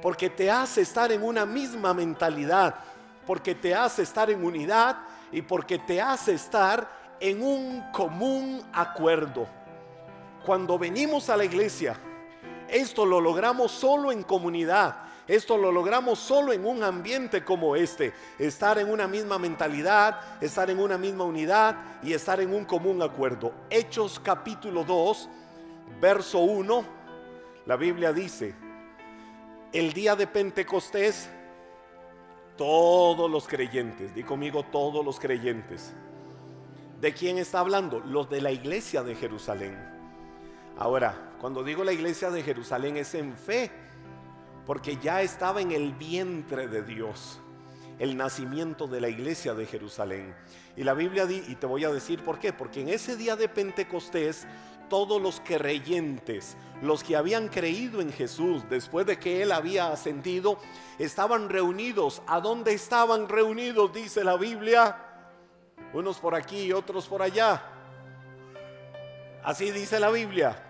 porque 0.00 0.30
te 0.30 0.50
hace 0.50 0.80
estar 0.80 1.12
en 1.12 1.22
una 1.22 1.44
misma 1.44 1.92
mentalidad, 1.92 2.74
porque 3.26 3.54
te 3.54 3.74
hace 3.74 4.00
estar 4.00 4.30
en 4.30 4.42
unidad 4.42 4.96
y 5.32 5.42
porque 5.42 5.78
te 5.78 6.00
hace 6.00 6.32
estar 6.32 6.88
en 7.20 7.42
un 7.42 7.90
común 7.92 8.62
acuerdo. 8.72 9.46
Cuando 10.44 10.78
venimos 10.78 11.28
a 11.28 11.36
la 11.36 11.44
iglesia, 11.44 11.96
esto 12.68 13.04
lo 13.04 13.20
logramos 13.20 13.70
solo 13.70 14.12
en 14.12 14.22
comunidad. 14.22 14.96
Esto 15.30 15.56
lo 15.56 15.70
logramos 15.70 16.18
solo 16.18 16.52
en 16.52 16.66
un 16.66 16.82
ambiente 16.82 17.44
como 17.44 17.76
este. 17.76 18.12
Estar 18.36 18.78
en 18.78 18.90
una 18.90 19.06
misma 19.06 19.38
mentalidad, 19.38 20.42
estar 20.42 20.68
en 20.70 20.80
una 20.80 20.98
misma 20.98 21.22
unidad 21.22 21.76
y 22.02 22.14
estar 22.14 22.40
en 22.40 22.52
un 22.52 22.64
común 22.64 23.00
acuerdo. 23.00 23.52
Hechos 23.70 24.18
capítulo 24.18 24.82
2, 24.82 25.28
verso 26.00 26.40
1, 26.40 26.84
la 27.66 27.76
Biblia 27.76 28.12
dice, 28.12 28.56
el 29.72 29.92
día 29.92 30.16
de 30.16 30.26
Pentecostés, 30.26 31.30
Todos 32.60 33.30
los 33.30 33.48
creyentes, 33.48 34.14
di 34.14 34.22
conmigo 34.22 34.64
todos 34.64 35.02
los 35.02 35.18
creyentes. 35.18 35.94
¿De 37.00 37.14
quién 37.14 37.38
está 37.38 37.60
hablando? 37.60 38.00
Los 38.00 38.28
de 38.28 38.42
la 38.42 38.52
iglesia 38.52 39.02
de 39.02 39.14
Jerusalén. 39.14 39.78
Ahora, 40.76 41.32
cuando 41.40 41.64
digo 41.64 41.84
la 41.84 41.94
iglesia 41.94 42.30
de 42.30 42.42
Jerusalén 42.42 42.98
es 42.98 43.14
en 43.14 43.34
fe, 43.34 43.70
porque 44.66 44.98
ya 44.98 45.22
estaba 45.22 45.62
en 45.62 45.72
el 45.72 45.94
vientre 45.94 46.68
de 46.68 46.82
Dios 46.82 47.40
el 47.98 48.14
nacimiento 48.14 48.86
de 48.86 49.00
la 49.00 49.08
iglesia 49.08 49.54
de 49.54 49.64
Jerusalén. 49.64 50.34
Y 50.76 50.84
la 50.84 50.92
Biblia 50.92 51.24
dice, 51.24 51.50
y 51.50 51.54
te 51.54 51.64
voy 51.66 51.84
a 51.84 51.90
decir 51.90 52.22
por 52.22 52.38
qué, 52.38 52.52
porque 52.52 52.82
en 52.82 52.90
ese 52.90 53.16
día 53.16 53.36
de 53.36 53.48
Pentecostés 53.48 54.46
todos 54.90 55.22
los 55.22 55.40
creyentes, 55.40 56.58
los 56.82 57.02
que 57.02 57.16
habían 57.16 57.48
creído 57.48 58.02
en 58.02 58.12
Jesús 58.12 58.68
después 58.68 59.06
de 59.06 59.18
que 59.18 59.42
Él 59.42 59.52
había 59.52 59.90
ascendido, 59.90 60.58
estaban 60.98 61.48
reunidos. 61.48 62.20
¿A 62.26 62.40
dónde 62.40 62.74
estaban 62.74 63.26
reunidos? 63.26 63.90
Dice 63.94 64.22
la 64.22 64.36
Biblia. 64.36 64.94
Unos 65.94 66.18
por 66.18 66.34
aquí 66.34 66.64
y 66.64 66.72
otros 66.72 67.06
por 67.06 67.22
allá. 67.22 67.62
Así 69.42 69.70
dice 69.70 69.98
la 69.98 70.10
Biblia. 70.10 70.66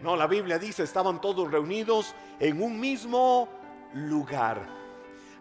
No, 0.00 0.16
la 0.16 0.26
Biblia 0.26 0.58
dice, 0.58 0.82
estaban 0.82 1.20
todos 1.20 1.50
reunidos 1.50 2.14
en 2.40 2.62
un 2.62 2.80
mismo 2.80 3.48
lugar. 3.92 4.66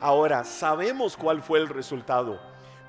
Ahora, 0.01 0.43
sabemos 0.43 1.15
cuál 1.15 1.41
fue 1.41 1.59
el 1.59 1.69
resultado. 1.69 2.39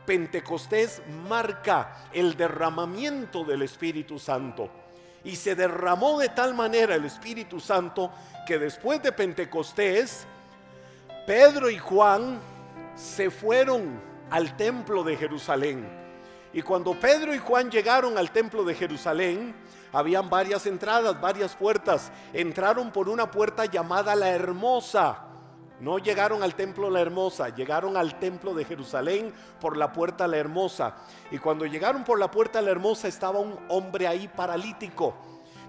Pentecostés 0.04 1.02
marca 1.28 2.08
el 2.12 2.36
derramamiento 2.36 3.44
del 3.44 3.62
Espíritu 3.62 4.18
Santo. 4.18 4.83
Y 5.24 5.36
se 5.36 5.54
derramó 5.54 6.18
de 6.18 6.28
tal 6.28 6.54
manera 6.54 6.94
el 6.94 7.06
Espíritu 7.06 7.58
Santo 7.58 8.10
que 8.46 8.58
después 8.58 9.02
de 9.02 9.10
Pentecostés, 9.10 10.26
Pedro 11.26 11.70
y 11.70 11.78
Juan 11.78 12.38
se 12.94 13.30
fueron 13.30 14.00
al 14.30 14.56
templo 14.56 15.02
de 15.02 15.16
Jerusalén. 15.16 15.88
Y 16.52 16.62
cuando 16.62 16.98
Pedro 16.98 17.34
y 17.34 17.38
Juan 17.38 17.70
llegaron 17.70 18.16
al 18.16 18.30
templo 18.30 18.62
de 18.62 18.74
Jerusalén, 18.74 19.54
habían 19.92 20.28
varias 20.30 20.66
entradas, 20.66 21.20
varias 21.20 21.54
puertas. 21.54 22.12
Entraron 22.32 22.92
por 22.92 23.08
una 23.08 23.30
puerta 23.30 23.64
llamada 23.64 24.14
la 24.14 24.30
Hermosa. 24.30 25.23
No 25.84 25.98
llegaron 25.98 26.42
al 26.42 26.54
templo 26.54 26.88
La 26.88 27.02
Hermosa, 27.02 27.50
llegaron 27.50 27.98
al 27.98 28.18
templo 28.18 28.54
de 28.54 28.64
Jerusalén 28.64 29.34
por 29.60 29.76
la 29.76 29.92
puerta 29.92 30.26
La 30.26 30.38
Hermosa. 30.38 30.94
Y 31.30 31.36
cuando 31.36 31.66
llegaron 31.66 32.04
por 32.04 32.18
la 32.18 32.30
puerta 32.30 32.62
La 32.62 32.70
Hermosa 32.70 33.06
estaba 33.06 33.38
un 33.38 33.54
hombre 33.68 34.08
ahí 34.08 34.26
paralítico 34.26 35.14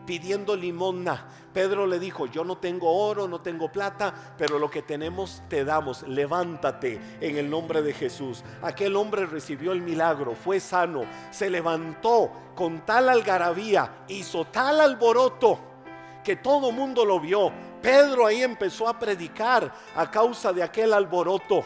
pidiendo 0.05 0.55
limosna. 0.55 1.27
Pedro 1.51 1.85
le 1.85 1.99
dijo, 1.99 2.27
yo 2.27 2.45
no 2.45 2.59
tengo 2.59 2.95
oro, 2.95 3.27
no 3.27 3.41
tengo 3.41 3.69
plata, 3.69 4.35
pero 4.37 4.57
lo 4.57 4.69
que 4.69 4.83
tenemos 4.83 5.43
te 5.49 5.65
damos. 5.65 6.03
Levántate 6.03 7.17
en 7.19 7.37
el 7.37 7.49
nombre 7.49 7.81
de 7.81 7.91
Jesús. 7.91 8.41
Aquel 8.61 8.95
hombre 8.95 9.25
recibió 9.25 9.73
el 9.73 9.81
milagro, 9.81 10.33
fue 10.33 10.61
sano, 10.61 11.03
se 11.29 11.49
levantó 11.49 12.31
con 12.55 12.85
tal 12.85 13.09
algarabía, 13.09 14.05
hizo 14.07 14.45
tal 14.45 14.79
alboroto 14.79 15.59
que 16.25 16.35
todo 16.35 16.71
mundo 16.71 17.05
lo 17.05 17.19
vio. 17.19 17.53
Pedro 17.85 18.25
ahí 18.25 18.41
empezó 18.41 18.87
a 18.87 18.97
predicar 18.97 19.71
a 19.95 20.09
causa 20.09 20.51
de 20.51 20.63
aquel 20.63 20.91
alboroto. 20.91 21.63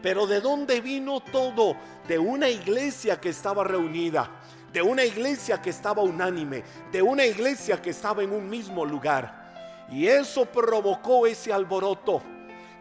Pero 0.00 0.26
¿de 0.26 0.40
dónde 0.40 0.80
vino 0.80 1.20
todo? 1.20 1.76
De 2.08 2.18
una 2.18 2.48
iglesia 2.48 3.20
que 3.20 3.28
estaba 3.28 3.62
reunida, 3.62 4.30
de 4.72 4.80
una 4.80 5.04
iglesia 5.04 5.60
que 5.60 5.68
estaba 5.68 6.00
unánime, 6.00 6.64
de 6.90 7.02
una 7.02 7.26
iglesia 7.26 7.82
que 7.82 7.90
estaba 7.90 8.22
en 8.22 8.32
un 8.32 8.48
mismo 8.48 8.86
lugar. 8.86 9.84
Y 9.92 10.06
eso 10.06 10.46
provocó 10.46 11.26
ese 11.26 11.52
alboroto 11.52 12.22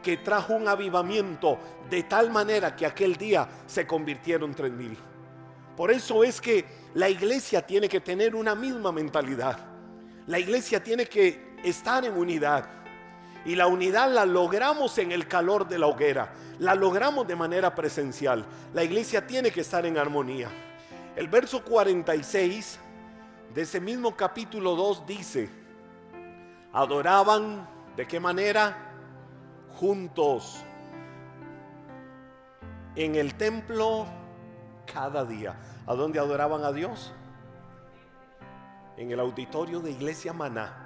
que 0.02 0.16
trajo 0.16 0.54
un 0.54 0.66
avivamiento 0.70 1.60
de 1.90 2.04
tal 2.04 2.32
manera 2.32 2.74
que 2.74 2.86
aquel 2.86 3.18
día 3.18 3.50
se 3.66 3.86
convirtieron 3.86 4.56
tres 4.56 4.72
mil. 4.72 4.98
Por 5.76 5.92
eso 5.92 6.24
es 6.24 6.40
que 6.40 6.64
la 6.94 7.10
iglesia 7.10 7.68
tiene 7.68 7.90
que 7.90 8.00
tener 8.00 8.34
una 8.34 8.56
misma 8.56 8.94
mentalidad. 8.94 9.60
La 10.28 10.40
iglesia 10.40 10.82
tiene 10.82 11.06
que 11.06 11.51
estar 11.64 12.06
en 12.06 12.18
unidad. 12.18 12.66
Y 13.44 13.56
la 13.56 13.68
unidad 13.68 14.12
la 14.12 14.26
logramos 14.26 14.98
en 14.98 15.12
el 15.12 15.28
calor 15.28 15.68
de 15.68 15.80
la 15.80 15.88
hoguera. 15.88 16.34
La 16.60 16.76
logramos 16.76 17.28
de 17.28 17.36
manera 17.36 17.74
presencial. 17.74 18.46
La 18.74 18.84
iglesia 18.84 19.26
tiene 19.26 19.52
que 19.52 19.62
estar 19.62 19.86
en 19.86 19.98
armonía. 19.98 20.50
El 21.16 21.28
verso 21.28 21.64
46 21.64 22.80
de 23.54 23.62
ese 23.62 23.82
mismo 23.82 24.16
capítulo 24.16 24.76
2 24.76 25.06
dice, 25.08 25.50
adoraban 26.72 27.68
de 27.96 28.08
qué 28.08 28.20
manera? 28.20 28.88
Juntos 29.76 30.64
en 32.96 33.16
el 33.16 33.36
templo 33.36 34.06
cada 34.92 35.26
día. 35.26 35.56
¿A 35.88 35.96
dónde 35.96 36.20
adoraban 36.20 36.64
a 36.64 36.72
Dios? 36.72 37.14
En 38.98 39.12
el 39.12 39.20
auditorio 39.20 39.80
de 39.80 39.92
Iglesia 39.92 40.32
Maná 40.32 40.81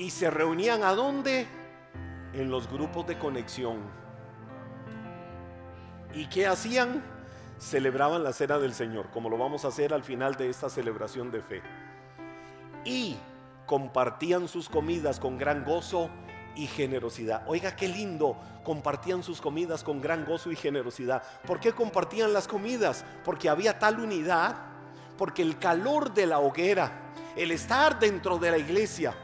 y 0.00 0.08
se 0.08 0.30
reunían 0.30 0.82
a 0.82 0.94
dónde? 0.94 1.46
En 2.32 2.50
los 2.50 2.70
grupos 2.72 3.06
de 3.06 3.18
conexión. 3.18 3.80
¿Y 6.14 6.26
qué 6.30 6.46
hacían? 6.46 7.04
Celebraban 7.58 8.24
la 8.24 8.32
cena 8.32 8.58
del 8.58 8.72
Señor, 8.72 9.10
como 9.10 9.28
lo 9.28 9.36
vamos 9.36 9.66
a 9.66 9.68
hacer 9.68 9.92
al 9.92 10.02
final 10.02 10.36
de 10.36 10.48
esta 10.48 10.70
celebración 10.70 11.30
de 11.30 11.42
fe. 11.42 11.60
Y 12.86 13.18
compartían 13.66 14.48
sus 14.48 14.70
comidas 14.70 15.20
con 15.20 15.36
gran 15.36 15.66
gozo 15.66 16.08
y 16.56 16.66
generosidad. 16.66 17.44
Oiga, 17.46 17.76
qué 17.76 17.86
lindo, 17.86 18.38
compartían 18.64 19.22
sus 19.22 19.42
comidas 19.42 19.84
con 19.84 20.00
gran 20.00 20.24
gozo 20.24 20.50
y 20.50 20.56
generosidad. 20.56 21.22
¿Por 21.46 21.60
qué 21.60 21.72
compartían 21.72 22.32
las 22.32 22.48
comidas? 22.48 23.04
Porque 23.22 23.50
había 23.50 23.78
tal 23.78 24.00
unidad, 24.00 24.56
porque 25.18 25.42
el 25.42 25.58
calor 25.58 26.14
de 26.14 26.24
la 26.24 26.38
hoguera, 26.38 27.12
el 27.36 27.50
estar 27.50 27.98
dentro 27.98 28.38
de 28.38 28.50
la 28.50 28.56
iglesia, 28.56 29.14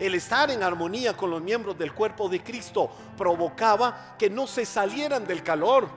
el 0.00 0.14
estar 0.14 0.50
en 0.50 0.62
armonía 0.62 1.14
con 1.14 1.30
los 1.30 1.42
miembros 1.42 1.78
del 1.78 1.92
cuerpo 1.92 2.28
de 2.28 2.42
Cristo 2.42 2.90
provocaba 3.16 4.16
que 4.18 4.30
no 4.30 4.46
se 4.46 4.64
salieran 4.64 5.26
del 5.26 5.42
calor. 5.42 5.88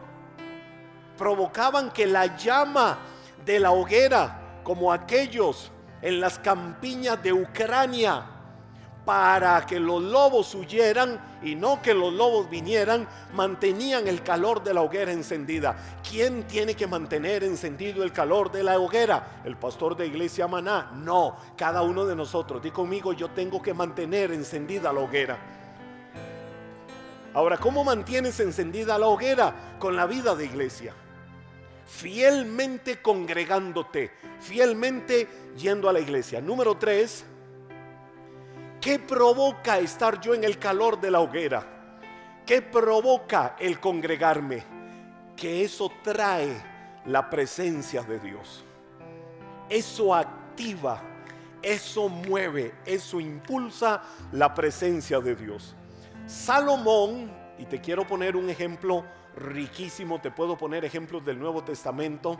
Provocaban 1.17 1.89
que 1.89 2.05
la 2.05 2.35
llama 2.35 2.99
de 3.45 3.59
la 3.59 3.71
hoguera, 3.71 4.59
como 4.63 4.91
aquellos 4.91 5.71
en 6.01 6.19
las 6.19 6.37
campiñas 6.37 7.23
de 7.23 7.31
Ucrania, 7.31 8.25
para 9.05 9.65
que 9.65 9.79
los 9.79 10.01
lobos 10.01 10.55
huyeran 10.55 11.19
y 11.43 11.55
no 11.55 11.81
que 11.81 11.93
los 11.93 12.13
lobos 12.13 12.49
vinieran, 12.49 13.07
mantenían 13.33 14.07
el 14.07 14.23
calor 14.23 14.63
de 14.63 14.73
la 14.73 14.81
hoguera 14.81 15.11
encendida. 15.11 15.75
¿Quién 16.09 16.47
tiene 16.47 16.73
que 16.75 16.87
mantener 16.87 17.43
encendido 17.43 18.03
el 18.03 18.13
calor 18.13 18.51
de 18.51 18.63
la 18.63 18.79
hoguera? 18.79 19.41
¿El 19.43 19.57
pastor 19.57 19.97
de 19.97 20.07
iglesia 20.07 20.47
Maná? 20.47 20.91
No, 20.95 21.35
cada 21.57 21.81
uno 21.81 22.05
de 22.05 22.15
nosotros. 22.15 22.61
Di 22.61 22.71
conmigo, 22.71 23.11
yo 23.13 23.29
tengo 23.29 23.61
que 23.61 23.73
mantener 23.73 24.31
encendida 24.31 24.93
la 24.93 25.01
hoguera. 25.01 25.37
Ahora, 27.33 27.57
¿cómo 27.57 27.83
mantienes 27.83 28.39
encendida 28.39 28.97
la 28.97 29.07
hoguera? 29.07 29.75
Con 29.79 29.95
la 29.95 30.05
vida 30.05 30.35
de 30.35 30.45
iglesia. 30.45 30.93
Fielmente 31.85 33.01
congregándote, 33.01 34.11
fielmente 34.39 35.27
yendo 35.57 35.89
a 35.89 35.93
la 35.93 35.99
iglesia. 35.99 36.39
Número 36.41 36.77
tres, 36.77 37.25
¿Qué 38.83 38.99
provoca 38.99 39.79
estar 39.79 40.19
yo 40.19 40.33
en 40.33 40.43
el 40.43 40.59
calor 40.59 40.99
de 40.99 41.09
la 41.09 41.21
hoguera? 41.21 41.65
¿Qué 42.45 42.61
provoca 42.61 43.55
el 43.57 43.79
congregarme? 43.79 44.61
Que 45.37 45.63
eso 45.63 45.89
trae 46.03 47.01
la 47.05 47.29
presencia 47.29 48.03
de 48.03 48.19
Dios. 48.19 48.61
Eso 49.69 50.13
activa, 50.13 51.01
eso 51.61 52.09
mueve, 52.09 52.73
eso 52.85 53.21
impulsa 53.21 54.01
la 54.33 54.53
presencia 54.53 55.21
de 55.21 55.33
Dios. 55.33 55.73
Salomón, 56.27 57.31
y 57.57 57.63
te 57.63 57.79
quiero 57.79 58.05
poner 58.05 58.35
un 58.35 58.49
ejemplo 58.49 59.05
riquísimo, 59.37 60.19
te 60.19 60.29
puedo 60.29 60.57
poner 60.57 60.83
ejemplos 60.83 61.23
del 61.23 61.39
Nuevo 61.39 61.63
Testamento. 61.63 62.37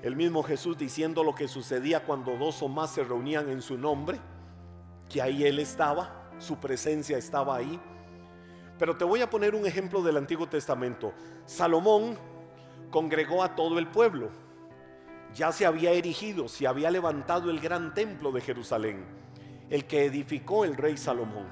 El 0.00 0.16
mismo 0.16 0.42
Jesús 0.42 0.78
diciendo 0.78 1.22
lo 1.22 1.34
que 1.34 1.48
sucedía 1.48 2.02
cuando 2.04 2.38
dos 2.38 2.62
o 2.62 2.68
más 2.68 2.94
se 2.94 3.04
reunían 3.04 3.50
en 3.50 3.60
su 3.60 3.76
nombre 3.76 4.18
que 5.08 5.22
ahí 5.22 5.44
Él 5.44 5.58
estaba, 5.58 6.30
su 6.38 6.56
presencia 6.56 7.18
estaba 7.18 7.56
ahí. 7.56 7.80
Pero 8.78 8.96
te 8.96 9.04
voy 9.04 9.22
a 9.22 9.30
poner 9.30 9.54
un 9.54 9.66
ejemplo 9.66 10.02
del 10.02 10.16
Antiguo 10.16 10.48
Testamento. 10.48 11.12
Salomón 11.46 12.16
congregó 12.90 13.42
a 13.42 13.54
todo 13.54 13.78
el 13.78 13.88
pueblo. 13.88 14.30
Ya 15.34 15.52
se 15.52 15.66
había 15.66 15.90
erigido, 15.90 16.48
se 16.48 16.66
había 16.66 16.90
levantado 16.90 17.50
el 17.50 17.60
gran 17.60 17.92
templo 17.92 18.32
de 18.32 18.40
Jerusalén, 18.40 19.04
el 19.68 19.86
que 19.86 20.04
edificó 20.04 20.64
el 20.64 20.76
rey 20.76 20.96
Salomón. 20.96 21.48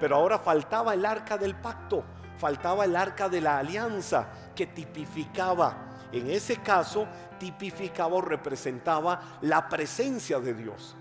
Pero 0.00 0.16
ahora 0.16 0.38
faltaba 0.38 0.94
el 0.94 1.04
arca 1.04 1.36
del 1.36 1.54
pacto, 1.54 2.04
faltaba 2.38 2.84
el 2.84 2.96
arca 2.96 3.28
de 3.28 3.40
la 3.40 3.58
alianza 3.58 4.30
que 4.54 4.66
tipificaba, 4.66 5.90
en 6.12 6.28
ese 6.28 6.56
caso, 6.56 7.06
tipificaba 7.38 8.16
o 8.16 8.20
representaba 8.20 9.38
la 9.42 9.68
presencia 9.68 10.40
de 10.40 10.54
Dios. 10.54 10.96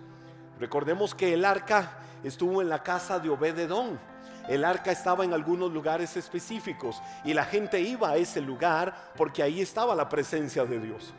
Recordemos 0.59 1.15
que 1.15 1.33
el 1.33 1.45
arca 1.45 1.99
estuvo 2.23 2.61
en 2.61 2.69
la 2.69 2.83
casa 2.83 3.19
de 3.19 3.29
Obededón. 3.29 3.99
el 4.47 4.65
arca 4.65 4.91
estaba 4.91 5.23
en 5.23 5.33
algunos 5.33 5.71
lugares 5.71 6.17
específicos 6.17 7.01
y 7.23 7.33
la 7.35 7.45
gente 7.45 7.79
iba 7.79 8.09
a 8.09 8.17
ese 8.17 8.41
lugar 8.41 9.11
porque 9.15 9.43
ahí 9.43 9.61
estaba 9.61 9.93
la 9.93 10.09
presencia 10.09 10.65
de 10.65 10.79
Dios. 10.79 11.13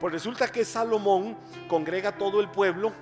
Pues 0.00 0.12
resulta 0.12 0.48
que 0.48 0.64
Salomón 0.64 1.36
congrega 1.68 2.18
todo 2.18 2.40
el 2.40 2.48
pueblo 2.50 2.92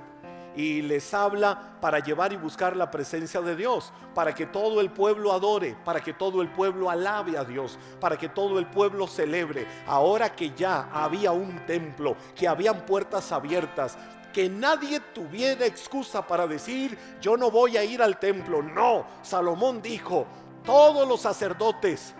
y 0.55 0.83
les 0.83 1.15
habla 1.15 1.79
para 1.81 1.99
llevar 2.01 2.33
y 2.33 2.37
buscar 2.37 2.77
la 2.77 2.91
presencia 2.91 3.41
de 3.41 3.57
Dios, 3.57 3.93
para 4.15 4.35
que 4.35 4.47
todo 4.47 4.81
el 4.81 4.91
pueblo 4.91 5.33
adore, 5.33 5.77
para 5.85 6.01
que 6.01 6.13
todo 6.13 6.43
el 6.43 6.49
pueblo 6.49 6.91
alabe 6.91 7.39
a 7.39 7.45
Dios, 7.45 7.79
para 7.99 8.19
que 8.19 8.29
todo 8.29 8.59
el 8.59 8.67
pueblo 8.67 9.07
celebre. 9.07 9.67
Ahora 9.87 10.35
que 10.35 10.51
ya 10.51 10.91
había 10.93 11.33
un 11.33 11.65
templo, 11.67 12.17
que 12.37 12.47
habían 12.47 12.85
puertas 12.85 13.33
abiertas, 13.33 13.97
que 14.33 14.49
nadie 14.49 15.01
tuviera 15.01 15.67
excusa 15.67 16.27
para 16.27 16.47
decir, 16.47 16.99
yo 17.21 17.37
no 17.37 17.51
voy 17.51 17.77
a 17.77 17.85
ir 17.85 18.03
al 18.03 18.19
templo. 18.19 18.63
No, 18.63 19.07
Salomón 19.23 19.83
dijo, 19.83 20.27
todos 20.65 21.07
los 21.07 21.21
sacerdotes, 21.21 22.15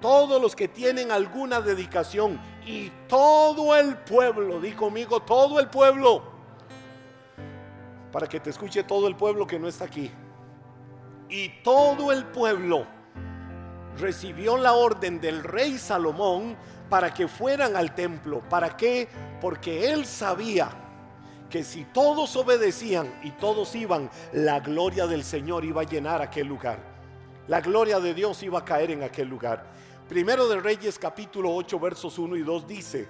todos 0.00 0.40
los 0.40 0.54
que 0.54 0.68
tienen 0.68 1.10
alguna 1.10 1.60
dedicación 1.60 2.40
y 2.66 2.90
todo 3.08 3.76
el 3.76 3.96
pueblo, 3.96 4.60
di 4.60 4.72
conmigo, 4.72 5.20
todo 5.20 5.60
el 5.60 5.68
pueblo 5.68 6.38
para 8.12 8.26
que 8.26 8.40
te 8.40 8.50
escuche 8.50 8.82
todo 8.84 9.06
el 9.06 9.16
pueblo 9.16 9.46
que 9.46 9.58
no 9.58 9.68
está 9.68 9.84
aquí. 9.84 10.10
Y 11.28 11.50
todo 11.62 12.10
el 12.10 12.24
pueblo 12.26 12.86
recibió 13.98 14.56
la 14.56 14.72
orden 14.72 15.20
del 15.20 15.42
rey 15.44 15.76
Salomón 15.78 16.56
para 16.88 17.12
que 17.12 17.28
fueran 17.28 17.76
al 17.76 17.94
templo. 17.94 18.42
¿Para 18.48 18.76
qué? 18.76 19.08
Porque 19.40 19.92
él 19.92 20.06
sabía 20.06 20.70
que 21.50 21.64
si 21.64 21.84
todos 21.84 22.36
obedecían 22.36 23.12
y 23.22 23.30
todos 23.32 23.74
iban, 23.74 24.10
la 24.32 24.60
gloria 24.60 25.06
del 25.06 25.24
Señor 25.24 25.64
iba 25.64 25.82
a 25.82 25.84
llenar 25.84 26.20
aquel 26.22 26.46
lugar. 26.46 26.78
La 27.46 27.60
gloria 27.60 27.98
de 28.00 28.12
Dios 28.12 28.42
iba 28.42 28.58
a 28.58 28.64
caer 28.64 28.90
en 28.90 29.02
aquel 29.02 29.28
lugar. 29.28 29.66
Primero 30.08 30.48
de 30.48 30.60
Reyes 30.60 30.98
capítulo 30.98 31.54
8 31.54 31.80
versos 31.80 32.18
1 32.18 32.36
y 32.36 32.42
2 32.42 32.66
dice, 32.66 33.08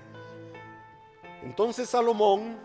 entonces 1.42 1.88
Salomón 1.88 2.56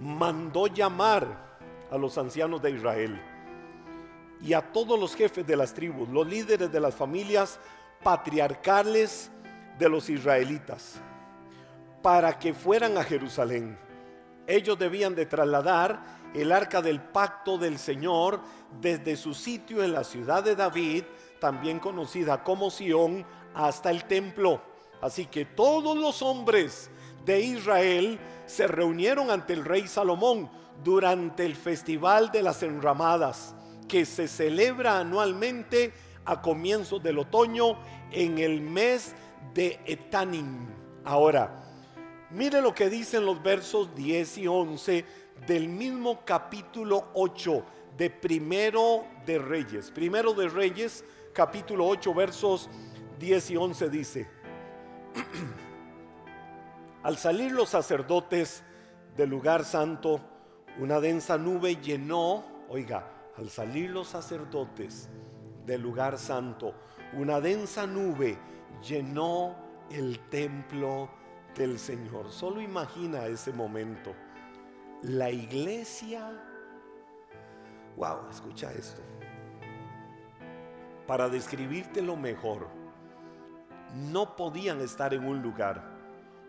mandó 0.00 0.66
llamar 0.66 1.56
a 1.90 1.96
los 1.96 2.18
ancianos 2.18 2.60
de 2.60 2.72
Israel 2.72 3.20
y 4.40 4.54
a 4.54 4.72
todos 4.72 4.98
los 4.98 5.14
jefes 5.14 5.46
de 5.46 5.56
las 5.56 5.72
tribus, 5.72 6.08
los 6.08 6.26
líderes 6.26 6.70
de 6.72 6.80
las 6.80 6.94
familias 6.94 7.60
patriarcales 8.02 9.30
de 9.78 9.88
los 9.88 10.10
israelitas, 10.10 11.00
para 12.02 12.38
que 12.38 12.52
fueran 12.52 12.98
a 12.98 13.04
Jerusalén. 13.04 13.78
Ellos 14.46 14.78
debían 14.78 15.14
de 15.14 15.26
trasladar 15.26 16.20
el 16.34 16.50
arca 16.50 16.82
del 16.82 17.00
pacto 17.00 17.58
del 17.58 17.78
Señor 17.78 18.40
desde 18.80 19.16
su 19.16 19.34
sitio 19.34 19.84
en 19.84 19.92
la 19.92 20.04
ciudad 20.04 20.42
de 20.42 20.56
David, 20.56 21.04
también 21.40 21.78
conocida 21.78 22.42
como 22.42 22.70
Sión, 22.70 23.24
hasta 23.54 23.90
el 23.90 24.04
templo. 24.04 24.62
Así 25.00 25.26
que 25.26 25.44
todos 25.44 25.96
los 25.96 26.22
hombres 26.22 26.90
de 27.24 27.40
Israel 27.40 28.18
se 28.46 28.66
reunieron 28.66 29.30
ante 29.30 29.52
el 29.52 29.64
rey 29.64 29.86
Salomón 29.86 30.50
durante 30.82 31.44
el 31.44 31.54
festival 31.54 32.32
de 32.32 32.42
las 32.42 32.62
enramadas 32.62 33.54
que 33.88 34.04
se 34.04 34.26
celebra 34.26 34.98
anualmente 34.98 35.92
a 36.24 36.40
comienzos 36.40 37.02
del 37.02 37.18
otoño 37.18 37.78
en 38.10 38.38
el 38.38 38.60
mes 38.60 39.14
de 39.54 39.80
Etanim. 39.84 40.66
Ahora, 41.04 41.71
mire 42.32 42.60
lo 42.60 42.74
que 42.74 42.88
dicen 42.88 43.24
los 43.26 43.42
versos 43.42 43.94
10 43.94 44.38
y 44.38 44.46
11 44.46 45.04
del 45.46 45.68
mismo 45.68 46.24
capítulo 46.24 47.08
8 47.14 47.64
de 47.96 48.10
Primero 48.10 49.04
de 49.26 49.38
Reyes. 49.38 49.90
Primero 49.90 50.32
de 50.32 50.48
Reyes, 50.48 51.04
capítulo 51.32 51.86
8, 51.86 52.14
versos 52.14 52.70
10 53.18 53.50
y 53.50 53.56
11 53.56 53.90
dice. 53.90 54.28
Al 57.02 57.18
salir 57.18 57.52
los 57.52 57.68
sacerdotes 57.68 58.62
del 59.16 59.28
lugar 59.28 59.64
santo, 59.64 60.20
una 60.78 61.00
densa 61.00 61.36
nube 61.36 61.76
llenó, 61.76 62.44
oiga, 62.68 63.08
al 63.36 63.50
salir 63.50 63.90
los 63.90 64.08
sacerdotes 64.08 65.08
del 65.66 65.82
lugar 65.82 66.18
santo, 66.18 66.74
una 67.14 67.40
densa 67.40 67.86
nube 67.86 68.38
llenó 68.82 69.56
el 69.90 70.20
templo 70.30 71.10
del 71.54 71.78
Señor. 71.78 72.30
Solo 72.30 72.60
imagina 72.60 73.26
ese 73.26 73.52
momento. 73.52 74.14
La 75.02 75.30
iglesia, 75.30 76.30
wow, 77.96 78.28
escucha 78.30 78.72
esto. 78.72 79.02
Para 81.06 81.28
describirte 81.28 82.00
lo 82.00 82.16
mejor, 82.16 82.68
no 84.10 84.36
podían 84.36 84.80
estar 84.80 85.12
en 85.12 85.24
un 85.24 85.42
lugar 85.42 85.92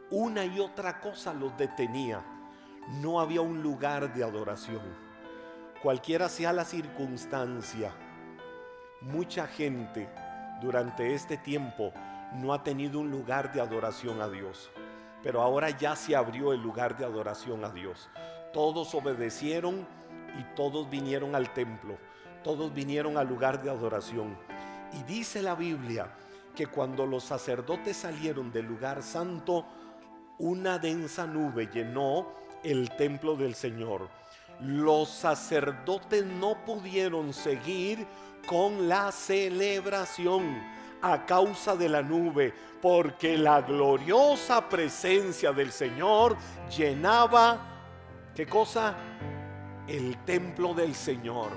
una 0.10 0.46
y 0.46 0.60
otra 0.60 1.00
cosa 1.00 1.34
los 1.34 1.58
detenía. 1.58 2.24
No 3.02 3.20
había 3.20 3.42
un 3.42 3.64
lugar 3.64 4.14
de 4.14 4.24
adoración. 4.24 4.82
Cualquiera 5.82 6.30
sea 6.30 6.54
la 6.54 6.66
circunstancia, 6.66 7.92
mucha 9.02 9.48
gente 9.48 10.08
durante 10.62 11.14
este 11.14 11.36
tiempo 11.38 11.92
no 12.36 12.54
ha 12.54 12.64
tenido 12.64 13.00
un 13.00 13.12
lugar 13.12 13.52
de 13.52 13.62
adoración 13.62 14.22
a 14.22 14.30
Dios. 14.30 14.72
Pero 15.24 15.42
ahora 15.42 15.70
ya 15.70 15.96
se 15.96 16.16
abrió 16.16 16.52
el 16.52 16.62
lugar 16.62 16.98
de 16.98 17.06
adoración 17.06 17.64
a 17.64 17.70
Dios. 17.70 18.10
Todos 18.52 18.94
obedecieron 18.94 19.88
y 20.38 20.44
todos 20.56 20.90
vinieron 20.90 21.34
al 21.34 21.54
templo. 21.54 21.98
Todos 22.44 22.74
vinieron 22.74 23.18
al 23.18 23.28
lugar 23.28 23.64
de 23.64 23.70
adoración. 23.70 24.38
Y 24.92 25.02
dice 25.04 25.42
la 25.42 25.56
Biblia 25.56 26.12
que 26.54 26.68
cuando 26.68 27.06
los 27.06 27.24
sacerdotes 27.24 27.98
salieron 27.98 28.52
del 28.52 28.66
lugar 28.66 29.02
santo, 29.02 29.66
una 30.38 30.78
densa 30.78 31.26
nube 31.26 31.70
llenó 31.74 32.28
el 32.64 32.90
templo 32.92 33.36
del 33.36 33.56
Señor. 33.56 34.10
Los 34.60 35.10
sacerdotes 35.10 36.26
no 36.26 36.64
pudieron 36.66 37.34
seguir 37.34 38.06
con 38.46 38.90
la 38.90 39.12
celebración 39.12 40.62
a 41.04 41.26
causa 41.26 41.76
de 41.76 41.90
la 41.90 42.02
nube, 42.02 42.54
porque 42.82 43.38
la 43.38 43.62
gloriosa 43.62 44.68
presencia 44.68 45.52
del 45.52 45.72
Señor 45.72 46.38
llenaba, 46.76 47.60
¿qué 48.34 48.48
cosa? 48.48 48.96
El 49.86 50.18
templo 50.24 50.74
del 50.74 50.96
Señor. 50.96 51.52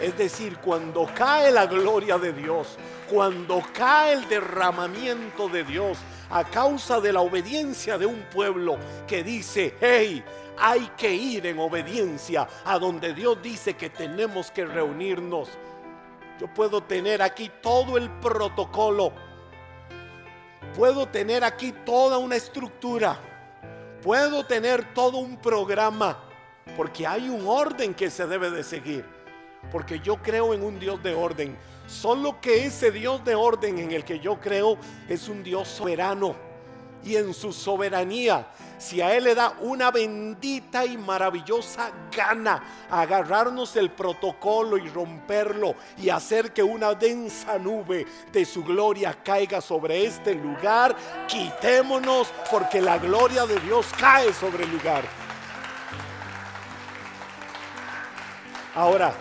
Es 0.00 0.16
decir, 0.16 0.58
cuando 0.58 1.06
cae 1.14 1.50
la 1.50 1.66
gloria 1.66 2.18
de 2.18 2.32
Dios, 2.32 2.78
cuando 3.10 3.62
cae 3.74 4.14
el 4.14 4.28
derramamiento 4.28 5.48
de 5.48 5.64
Dios, 5.64 5.98
a 6.30 6.44
causa 6.44 7.00
de 7.00 7.12
la 7.12 7.20
obediencia 7.20 7.98
de 7.98 8.06
un 8.06 8.22
pueblo 8.32 8.78
que 9.06 9.22
dice, 9.22 9.74
hey, 9.80 10.22
hay 10.58 10.90
que 10.96 11.12
ir 11.12 11.46
en 11.46 11.58
obediencia 11.58 12.48
a 12.64 12.78
donde 12.78 13.12
Dios 13.12 13.38
dice 13.42 13.74
que 13.74 13.90
tenemos 13.90 14.50
que 14.50 14.64
reunirnos. 14.64 15.50
Yo 16.38 16.46
puedo 16.46 16.82
tener 16.82 17.20
aquí 17.20 17.50
todo 17.60 17.96
el 17.96 18.08
protocolo. 18.20 19.12
Puedo 20.76 21.08
tener 21.08 21.42
aquí 21.42 21.72
toda 21.84 22.18
una 22.18 22.36
estructura. 22.36 23.18
Puedo 24.02 24.46
tener 24.46 24.94
todo 24.94 25.18
un 25.18 25.36
programa. 25.36 26.18
Porque 26.76 27.06
hay 27.06 27.28
un 27.28 27.46
orden 27.46 27.92
que 27.94 28.10
se 28.10 28.26
debe 28.26 28.50
de 28.50 28.62
seguir. 28.62 29.04
Porque 29.72 29.98
yo 29.98 30.16
creo 30.22 30.54
en 30.54 30.62
un 30.62 30.78
Dios 30.78 31.02
de 31.02 31.14
orden. 31.14 31.56
Solo 31.88 32.40
que 32.40 32.66
ese 32.66 32.92
Dios 32.92 33.24
de 33.24 33.34
orden 33.34 33.78
en 33.78 33.90
el 33.90 34.04
que 34.04 34.20
yo 34.20 34.38
creo 34.38 34.78
es 35.08 35.28
un 35.28 35.42
Dios 35.42 35.66
soberano. 35.66 36.47
Y 37.04 37.16
en 37.16 37.32
su 37.32 37.52
soberanía, 37.52 38.48
si 38.78 39.00
a 39.00 39.14
Él 39.14 39.24
le 39.24 39.34
da 39.34 39.54
una 39.60 39.90
bendita 39.90 40.84
y 40.84 40.96
maravillosa 40.96 41.90
gana 42.14 42.86
agarrarnos 42.90 43.76
el 43.76 43.90
protocolo 43.90 44.76
y 44.76 44.88
romperlo 44.88 45.74
y 45.96 46.10
hacer 46.10 46.52
que 46.52 46.62
una 46.62 46.94
densa 46.94 47.58
nube 47.58 48.06
de 48.32 48.44
su 48.44 48.64
gloria 48.64 49.16
caiga 49.22 49.60
sobre 49.60 50.04
este 50.04 50.34
lugar, 50.34 50.96
quitémonos 51.26 52.32
porque 52.50 52.80
la 52.80 52.98
gloria 52.98 53.46
de 53.46 53.58
Dios 53.60 53.86
cae 53.98 54.32
sobre 54.32 54.64
el 54.64 54.72
lugar. 54.72 55.04
Ahora, 58.74 59.12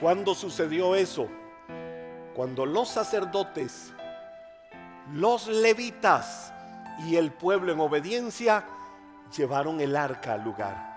¿cuándo 0.00 0.34
sucedió 0.34 0.94
eso? 0.94 1.28
cuando 2.34 2.66
los 2.66 2.88
sacerdotes, 2.88 3.92
los 5.12 5.48
levitas 5.48 6.51
y 7.00 7.16
el 7.16 7.32
pueblo 7.32 7.72
en 7.72 7.80
obediencia 7.80 8.64
llevaron 9.36 9.80
el 9.80 9.96
arca 9.96 10.34
al 10.34 10.44
lugar. 10.44 10.92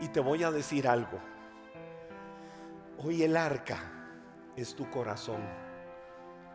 Y 0.00 0.08
te 0.08 0.20
voy 0.20 0.42
a 0.44 0.50
decir 0.50 0.88
algo. 0.88 1.18
Hoy 3.04 3.22
el 3.22 3.36
arca 3.36 3.78
es 4.56 4.74
tu 4.74 4.88
corazón. 4.90 5.40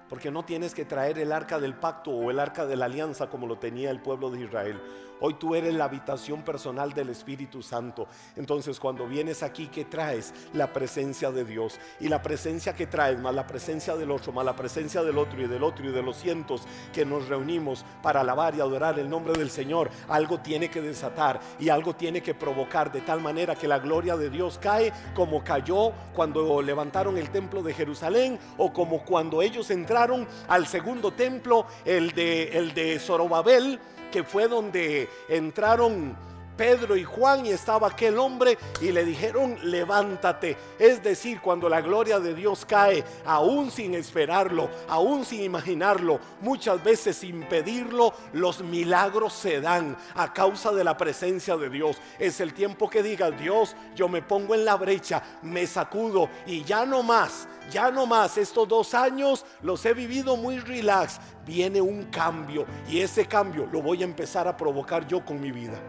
Porque 0.09 0.31
no 0.31 0.45
tienes 0.45 0.73
que 0.73 0.85
traer 0.85 1.17
el 1.19 1.31
arca 1.31 1.59
del 1.59 1.73
pacto 1.73 2.11
o 2.11 2.29
el 2.29 2.39
arca 2.39 2.65
de 2.65 2.75
la 2.75 2.85
alianza 2.85 3.29
como 3.29 3.47
lo 3.47 3.57
tenía 3.57 3.89
el 3.89 3.99
pueblo 3.99 4.29
de 4.29 4.41
Israel. 4.41 4.81
Hoy 5.21 5.35
tú 5.35 5.55
eres 5.55 5.73
la 5.73 5.85
habitación 5.85 6.43
personal 6.43 6.93
del 6.93 7.09
Espíritu 7.09 7.63
Santo. 7.63 8.07
Entonces 8.35 8.79
cuando 8.79 9.07
vienes 9.07 9.43
aquí, 9.43 9.67
¿qué 9.67 9.85
traes? 9.85 10.33
La 10.53 10.73
presencia 10.73 11.31
de 11.31 11.45
Dios. 11.45 11.79
Y 12.01 12.09
la 12.09 12.21
presencia 12.21 12.73
que 12.73 12.87
traes, 12.87 13.19
más 13.19 13.33
la 13.33 13.47
presencia 13.47 13.95
del 13.95 14.11
otro, 14.11 14.33
más 14.33 14.43
la 14.43 14.55
presencia 14.55 15.01
del 15.03 15.17
otro 15.17 15.41
y 15.41 15.47
del 15.47 15.63
otro 15.63 15.85
y 15.85 15.91
de 15.91 16.01
los 16.01 16.17
cientos 16.17 16.63
que 16.93 17.05
nos 17.05 17.27
reunimos 17.29 17.85
para 18.03 18.21
alabar 18.21 18.55
y 18.55 18.61
adorar 18.61 18.99
el 18.99 19.09
nombre 19.09 19.33
del 19.33 19.49
Señor, 19.49 19.89
algo 20.09 20.39
tiene 20.39 20.69
que 20.69 20.81
desatar 20.81 21.39
y 21.59 21.69
algo 21.69 21.95
tiene 21.95 22.21
que 22.21 22.33
provocar 22.33 22.91
de 22.91 23.01
tal 23.01 23.21
manera 23.21 23.55
que 23.55 23.67
la 23.67 23.79
gloria 23.79 24.17
de 24.17 24.29
Dios 24.29 24.59
cae 24.61 24.91
como 25.13 25.43
cayó 25.43 25.93
cuando 26.13 26.61
levantaron 26.61 27.17
el 27.17 27.29
templo 27.29 27.63
de 27.63 27.73
Jerusalén 27.73 28.37
o 28.57 28.73
como 28.73 29.03
cuando 29.05 29.41
ellos 29.41 29.71
entraron 29.71 30.27
al 30.47 30.67
segundo 30.67 31.11
templo, 31.11 31.65
el 31.85 32.11
de, 32.11 32.57
el 32.57 32.73
de 32.73 32.99
Zorobabel 32.99 33.79
que 34.11 34.23
fue 34.23 34.47
donde 34.47 35.09
entraron 35.29 36.15
Pedro 36.55 36.95
y 36.95 37.03
Juan 37.03 37.45
y 37.45 37.49
estaba 37.49 37.87
aquel 37.87 38.17
hombre 38.17 38.57
y 38.81 38.91
le 38.91 39.03
dijeron, 39.03 39.57
levántate. 39.63 40.57
Es 40.79 41.03
decir, 41.03 41.41
cuando 41.41 41.69
la 41.69 41.81
gloria 41.81 42.19
de 42.19 42.33
Dios 42.33 42.65
cae, 42.65 43.03
aún 43.25 43.71
sin 43.71 43.95
esperarlo, 43.95 44.69
aún 44.87 45.25
sin 45.25 45.41
imaginarlo, 45.41 46.19
muchas 46.41 46.83
veces 46.83 47.17
sin 47.17 47.43
pedirlo, 47.43 48.13
los 48.33 48.61
milagros 48.61 49.33
se 49.33 49.61
dan 49.61 49.97
a 50.15 50.33
causa 50.33 50.71
de 50.71 50.83
la 50.83 50.97
presencia 50.97 51.57
de 51.57 51.69
Dios. 51.69 51.97
Es 52.19 52.39
el 52.39 52.53
tiempo 52.53 52.89
que 52.89 53.03
diga 53.03 53.31
Dios, 53.31 53.75
yo 53.95 54.07
me 54.07 54.21
pongo 54.21 54.55
en 54.55 54.65
la 54.65 54.75
brecha, 54.75 55.21
me 55.41 55.67
sacudo 55.67 56.29
y 56.45 56.63
ya 56.63 56.85
no 56.85 57.03
más, 57.03 57.47
ya 57.71 57.91
no 57.91 58.05
más. 58.05 58.37
Estos 58.37 58.67
dos 58.67 58.93
años 58.93 59.45
los 59.61 59.85
he 59.85 59.93
vivido 59.93 60.37
muy 60.37 60.59
relax. 60.59 61.19
Viene 61.45 61.79
un 61.81 62.05
cambio 62.05 62.65
y 62.87 63.01
ese 63.01 63.25
cambio 63.25 63.67
lo 63.71 63.81
voy 63.81 64.01
a 64.01 64.05
empezar 64.05 64.47
a 64.47 64.57
provocar 64.57 65.07
yo 65.07 65.23
con 65.23 65.39
mi 65.39 65.51
vida. 65.51 65.79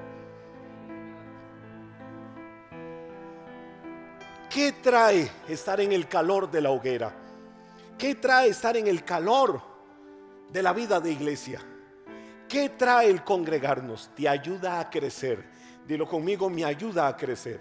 ¿Qué 4.57 4.73
trae 4.73 5.31
estar 5.49 5.81
en 5.83 5.92
el 5.92 6.09
calor 6.09 6.51
de 6.51 6.62
la 6.62 6.71
hoguera? 6.71 7.14
¿Qué 7.99 8.14
trae 8.14 8.49
estar 8.49 8.75
en 8.75 8.87
el 8.87 9.05
calor 9.05 9.61
de 10.51 10.62
la 10.62 10.73
vida 10.73 10.99
de 10.99 11.12
iglesia? 11.12 11.61
¿Qué 12.49 12.71
trae 12.71 13.11
el 13.11 13.23
congregarnos? 13.23 14.09
Te 14.16 14.27
ayuda 14.27 14.81
a 14.81 14.88
crecer. 14.88 15.45
Dilo 15.87 16.09
conmigo, 16.09 16.49
me 16.49 16.64
ayuda 16.64 17.07
a 17.07 17.14
crecer. 17.19 17.61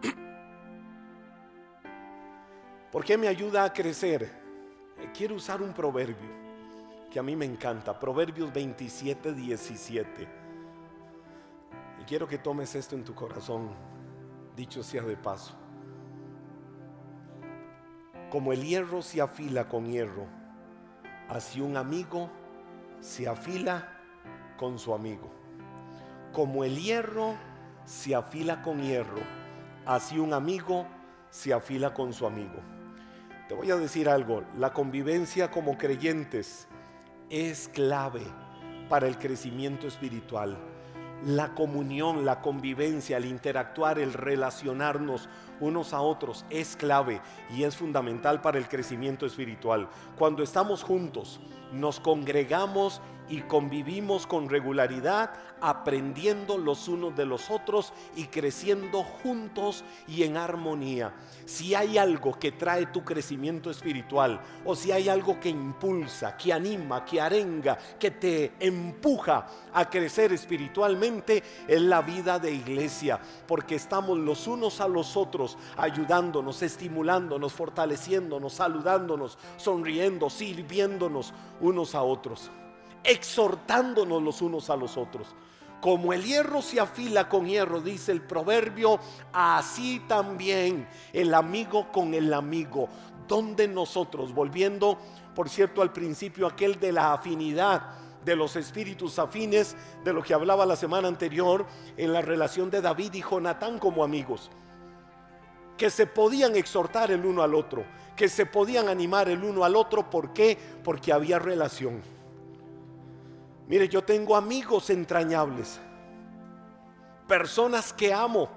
¿Por 2.90 3.04
qué 3.04 3.18
me 3.18 3.28
ayuda 3.28 3.64
a 3.64 3.72
crecer? 3.74 4.32
Eh, 4.98 5.10
quiero 5.14 5.34
usar 5.34 5.60
un 5.60 5.74
proverbio 5.74 6.40
que 7.12 7.18
a 7.18 7.22
mí 7.22 7.36
me 7.36 7.44
encanta, 7.44 8.00
Proverbios 8.00 8.50
27, 8.50 9.34
17. 9.34 10.26
Y 12.00 12.04
quiero 12.04 12.26
que 12.26 12.38
tomes 12.38 12.74
esto 12.74 12.94
en 12.94 13.04
tu 13.04 13.14
corazón 13.14 13.91
dicho 14.56 14.82
sea 14.82 15.02
de 15.02 15.16
paso. 15.16 15.54
Como 18.30 18.52
el 18.52 18.62
hierro 18.62 19.02
se 19.02 19.20
afila 19.20 19.68
con 19.68 19.86
hierro, 19.86 20.26
así 21.28 21.60
un 21.60 21.76
amigo 21.76 22.30
se 23.00 23.28
afila 23.28 24.00
con 24.56 24.78
su 24.78 24.94
amigo. 24.94 25.30
Como 26.32 26.64
el 26.64 26.78
hierro 26.78 27.34
se 27.84 28.14
afila 28.14 28.62
con 28.62 28.80
hierro, 28.80 29.20
así 29.84 30.18
un 30.18 30.32
amigo 30.32 30.86
se 31.30 31.52
afila 31.52 31.92
con 31.92 32.12
su 32.12 32.26
amigo. 32.26 32.60
Te 33.48 33.54
voy 33.54 33.70
a 33.70 33.76
decir 33.76 34.08
algo, 34.08 34.44
la 34.56 34.72
convivencia 34.72 35.50
como 35.50 35.76
creyentes 35.76 36.68
es 37.28 37.68
clave 37.68 38.22
para 38.88 39.08
el 39.08 39.18
crecimiento 39.18 39.86
espiritual 39.86 40.56
la 41.26 41.54
comunión, 41.54 42.24
la 42.24 42.40
convivencia, 42.40 43.16
el 43.16 43.26
interactuar, 43.26 43.98
el 43.98 44.12
relacionarnos 44.12 45.28
unos 45.60 45.92
a 45.92 46.00
otros 46.00 46.44
es 46.50 46.76
clave 46.76 47.20
y 47.50 47.62
es 47.62 47.76
fundamental 47.76 48.40
para 48.40 48.58
el 48.58 48.68
crecimiento 48.68 49.26
espiritual. 49.26 49.88
Cuando 50.18 50.42
estamos 50.42 50.82
juntos, 50.82 51.40
nos 51.72 52.00
congregamos 52.00 53.00
y 53.32 53.40
convivimos 53.40 54.26
con 54.26 54.50
regularidad, 54.50 55.30
aprendiendo 55.62 56.58
los 56.58 56.86
unos 56.86 57.16
de 57.16 57.24
los 57.24 57.50
otros 57.50 57.94
y 58.14 58.26
creciendo 58.26 59.02
juntos 59.02 59.84
y 60.06 60.24
en 60.24 60.36
armonía. 60.36 61.14
Si 61.46 61.74
hay 61.74 61.96
algo 61.96 62.38
que 62.38 62.52
trae 62.52 62.84
tu 62.86 63.02
crecimiento 63.02 63.70
espiritual 63.70 64.38
o 64.66 64.76
si 64.76 64.92
hay 64.92 65.08
algo 65.08 65.40
que 65.40 65.48
impulsa, 65.48 66.36
que 66.36 66.52
anima, 66.52 67.06
que 67.06 67.22
arenga, 67.22 67.78
que 67.98 68.10
te 68.10 68.52
empuja 68.60 69.46
a 69.72 69.88
crecer 69.88 70.34
espiritualmente, 70.34 71.42
es 71.66 71.80
la 71.80 72.02
vida 72.02 72.38
de 72.38 72.52
iglesia, 72.52 73.18
porque 73.46 73.76
estamos 73.76 74.18
los 74.18 74.46
unos 74.46 74.82
a 74.82 74.88
los 74.88 75.16
otros 75.16 75.56
ayudándonos, 75.78 76.60
estimulándonos, 76.60 77.54
fortaleciéndonos, 77.54 78.52
saludándonos, 78.52 79.38
sonriendo, 79.56 80.28
sirviéndonos 80.28 81.32
unos 81.62 81.94
a 81.94 82.02
otros 82.02 82.50
exhortándonos 83.04 84.22
los 84.22 84.42
unos 84.42 84.70
a 84.70 84.76
los 84.76 84.96
otros. 84.96 85.34
Como 85.80 86.12
el 86.12 86.22
hierro 86.22 86.62
se 86.62 86.78
afila 86.78 87.28
con 87.28 87.46
hierro, 87.46 87.80
dice 87.80 88.12
el 88.12 88.22
proverbio, 88.22 89.00
así 89.32 90.00
también 90.06 90.86
el 91.12 91.34
amigo 91.34 91.90
con 91.90 92.14
el 92.14 92.32
amigo. 92.32 92.88
Donde 93.26 93.66
nosotros, 93.66 94.32
volviendo, 94.32 94.98
por 95.34 95.48
cierto, 95.48 95.82
al 95.82 95.92
principio 95.92 96.46
aquel 96.46 96.78
de 96.78 96.92
la 96.92 97.12
afinidad 97.12 97.82
de 98.24 98.36
los 98.36 98.54
espíritus 98.54 99.18
afines, 99.18 99.76
de 100.04 100.12
lo 100.12 100.22
que 100.22 100.34
hablaba 100.34 100.66
la 100.66 100.76
semana 100.76 101.08
anterior, 101.08 101.66
en 101.96 102.12
la 102.12 102.22
relación 102.22 102.70
de 102.70 102.80
David 102.80 103.14
y 103.14 103.22
Jonatán 103.22 103.80
como 103.80 104.04
amigos, 104.04 104.50
que 105.76 105.90
se 105.90 106.06
podían 106.06 106.54
exhortar 106.54 107.10
el 107.10 107.26
uno 107.26 107.42
al 107.42 107.54
otro, 107.56 107.84
que 108.14 108.28
se 108.28 108.46
podían 108.46 108.88
animar 108.88 109.28
el 109.28 109.42
uno 109.42 109.64
al 109.64 109.74
otro, 109.74 110.08
¿por 110.08 110.32
qué? 110.32 110.56
Porque 110.84 111.12
había 111.12 111.40
relación. 111.40 112.00
Mire, 113.66 113.88
yo 113.88 114.02
tengo 114.02 114.36
amigos 114.36 114.90
entrañables, 114.90 115.80
personas 117.26 117.92
que 117.92 118.12
amo 118.12 118.48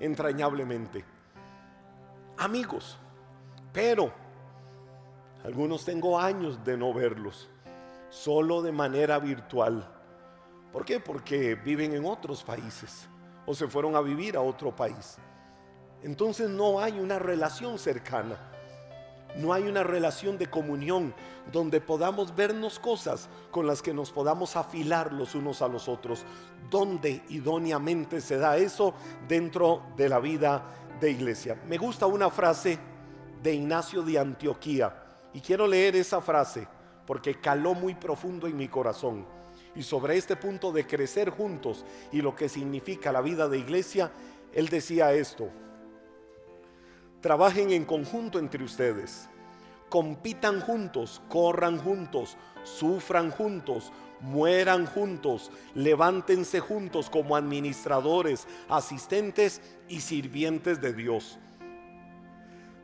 entrañablemente, 0.00 1.04
amigos, 2.36 2.98
pero 3.72 4.12
algunos 5.44 5.84
tengo 5.84 6.18
años 6.18 6.62
de 6.64 6.76
no 6.76 6.92
verlos, 6.92 7.48
solo 8.10 8.60
de 8.60 8.72
manera 8.72 9.18
virtual. 9.18 9.88
¿Por 10.72 10.84
qué? 10.84 11.00
Porque 11.00 11.54
viven 11.54 11.94
en 11.94 12.04
otros 12.04 12.42
países 12.42 13.08
o 13.46 13.54
se 13.54 13.68
fueron 13.68 13.96
a 13.96 14.00
vivir 14.00 14.36
a 14.36 14.40
otro 14.40 14.74
país. 14.74 15.16
Entonces 16.02 16.50
no 16.50 16.80
hay 16.80 16.98
una 16.98 17.18
relación 17.18 17.78
cercana 17.78 18.36
no 19.36 19.52
hay 19.52 19.64
una 19.64 19.82
relación 19.82 20.38
de 20.38 20.48
comunión 20.48 21.14
donde 21.52 21.80
podamos 21.80 22.34
vernos 22.34 22.78
cosas 22.78 23.28
con 23.50 23.66
las 23.66 23.82
que 23.82 23.94
nos 23.94 24.10
podamos 24.10 24.56
afilar 24.56 25.12
los 25.12 25.34
unos 25.34 25.62
a 25.62 25.68
los 25.68 25.88
otros. 25.88 26.24
¿Dónde 26.70 27.22
idóneamente 27.28 28.20
se 28.20 28.38
da 28.38 28.56
eso 28.56 28.94
dentro 29.26 29.82
de 29.96 30.08
la 30.08 30.18
vida 30.18 30.64
de 31.00 31.10
iglesia? 31.10 31.60
Me 31.68 31.78
gusta 31.78 32.06
una 32.06 32.30
frase 32.30 32.78
de 33.42 33.54
Ignacio 33.54 34.02
de 34.02 34.18
Antioquía 34.18 34.94
y 35.32 35.40
quiero 35.40 35.66
leer 35.66 35.96
esa 35.96 36.20
frase 36.20 36.66
porque 37.06 37.40
caló 37.40 37.74
muy 37.74 37.94
profundo 37.94 38.46
en 38.46 38.56
mi 38.56 38.68
corazón. 38.68 39.26
Y 39.74 39.82
sobre 39.82 40.16
este 40.16 40.36
punto 40.36 40.72
de 40.72 40.86
crecer 40.86 41.30
juntos 41.30 41.84
y 42.12 42.20
lo 42.20 42.34
que 42.34 42.48
significa 42.48 43.12
la 43.12 43.20
vida 43.20 43.48
de 43.48 43.58
iglesia, 43.58 44.10
él 44.52 44.68
decía 44.68 45.12
esto. 45.12 45.48
Trabajen 47.20 47.72
en 47.72 47.84
conjunto 47.84 48.38
entre 48.38 48.62
ustedes. 48.62 49.28
Compitan 49.88 50.60
juntos, 50.60 51.20
corran 51.28 51.78
juntos, 51.78 52.36
sufran 52.62 53.32
juntos, 53.32 53.90
mueran 54.20 54.86
juntos, 54.86 55.50
levántense 55.74 56.60
juntos 56.60 57.10
como 57.10 57.34
administradores, 57.34 58.46
asistentes 58.68 59.60
y 59.88 60.00
sirvientes 60.00 60.80
de 60.80 60.92
Dios. 60.92 61.38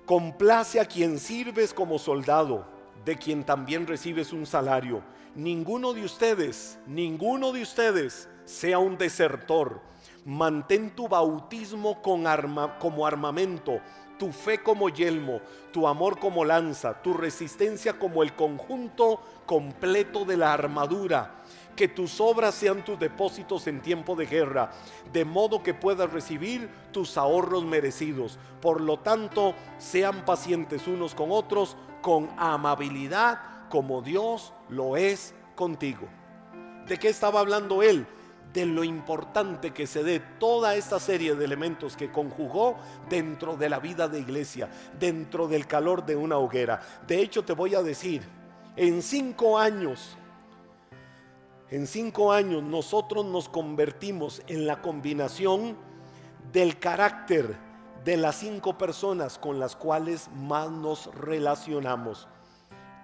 Complace 0.04 0.80
a 0.80 0.86
quien 0.86 1.20
sirves 1.20 1.72
como 1.72 2.00
soldado, 2.00 2.66
de 3.04 3.16
quien 3.16 3.44
también 3.44 3.86
recibes 3.86 4.32
un 4.32 4.46
salario. 4.46 5.02
Ninguno 5.36 5.92
de 5.92 6.04
ustedes, 6.04 6.78
ninguno 6.88 7.52
de 7.52 7.62
ustedes 7.62 8.28
sea 8.44 8.78
un 8.80 8.98
desertor. 8.98 9.80
Mantén 10.24 10.90
tu 10.90 11.06
bautismo 11.06 12.00
con 12.00 12.26
arma, 12.26 12.78
como 12.78 13.06
armamento 13.06 13.80
tu 14.18 14.32
fe 14.32 14.62
como 14.62 14.88
yelmo, 14.88 15.40
tu 15.72 15.86
amor 15.86 16.18
como 16.18 16.44
lanza, 16.44 17.02
tu 17.02 17.14
resistencia 17.14 17.98
como 17.98 18.22
el 18.22 18.34
conjunto 18.34 19.20
completo 19.46 20.24
de 20.24 20.36
la 20.36 20.52
armadura. 20.52 21.42
Que 21.76 21.88
tus 21.88 22.20
obras 22.20 22.54
sean 22.54 22.84
tus 22.84 22.98
depósitos 22.98 23.66
en 23.66 23.82
tiempo 23.82 24.14
de 24.14 24.26
guerra, 24.26 24.70
de 25.12 25.24
modo 25.24 25.62
que 25.62 25.74
puedas 25.74 26.12
recibir 26.12 26.70
tus 26.92 27.18
ahorros 27.18 27.64
merecidos. 27.64 28.38
Por 28.60 28.80
lo 28.80 29.00
tanto, 29.00 29.54
sean 29.78 30.24
pacientes 30.24 30.86
unos 30.86 31.16
con 31.16 31.32
otros, 31.32 31.76
con 32.00 32.30
amabilidad, 32.36 33.68
como 33.70 34.02
Dios 34.02 34.52
lo 34.68 34.96
es 34.96 35.34
contigo. 35.56 36.06
¿De 36.86 36.98
qué 36.98 37.08
estaba 37.08 37.40
hablando 37.40 37.82
él? 37.82 38.06
De 38.54 38.64
lo 38.64 38.84
importante 38.84 39.72
que 39.72 39.86
se 39.86 40.02
dé 40.02 40.20
toda 40.38 40.76
esta 40.76 40.98
serie 40.98 41.34
de 41.34 41.44
elementos 41.44 41.96
que 41.96 42.10
conjugó 42.10 42.76
dentro 43.10 43.56
de 43.56 43.68
la 43.68 43.80
vida 43.80 44.08
de 44.08 44.20
iglesia, 44.20 44.70
dentro 44.98 45.48
del 45.48 45.66
calor 45.66 46.06
de 46.06 46.16
una 46.16 46.38
hoguera. 46.38 46.80
De 47.06 47.20
hecho, 47.20 47.44
te 47.44 47.52
voy 47.52 47.74
a 47.74 47.82
decir, 47.82 48.22
en 48.76 49.02
cinco 49.02 49.58
años, 49.58 50.16
en 51.70 51.86
cinco 51.88 52.32
años 52.32 52.62
nosotros 52.62 53.24
nos 53.26 53.48
convertimos 53.48 54.40
en 54.46 54.66
la 54.66 54.80
combinación 54.80 55.76
del 56.52 56.78
carácter 56.78 57.56
de 58.04 58.16
las 58.16 58.36
cinco 58.36 58.78
personas 58.78 59.38
con 59.38 59.58
las 59.58 59.74
cuales 59.74 60.28
más 60.32 60.70
nos 60.70 61.12
relacionamos. 61.16 62.28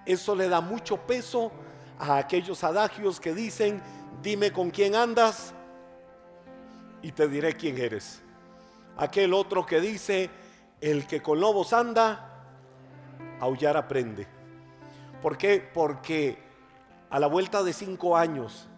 Eso 0.07 0.37
le 0.37 0.49
da 0.49 0.61
mucho 0.61 0.99
peso 0.99 1.51
a 1.99 2.19
aquellos 2.19 2.63
adagios 2.65 3.19
que 3.19 3.35
dicen, 3.35 3.83
dime 4.23 4.53
con 4.53 4.71
quién 4.71 4.95
andas 4.95 5.55
y 7.03 7.13
te 7.13 7.29
diré 7.29 7.55
quién 7.55 7.79
eres. 7.79 8.23
Aquel 8.97 9.33
otro 9.33 9.65
que 9.65 9.81
dice, 9.81 10.31
el 10.81 11.07
que 11.07 11.23
con 11.23 11.41
lobos 11.41 11.73
anda, 11.73 12.45
aullar 13.41 13.77
aprende. 13.77 14.27
¿Por 15.23 15.39
qué? 15.39 15.67
Porque 15.73 16.39
a 17.09 17.19
la 17.19 17.27
vuelta 17.27 17.63
de 17.63 17.73
cinco 17.73 18.17
años 18.17 18.69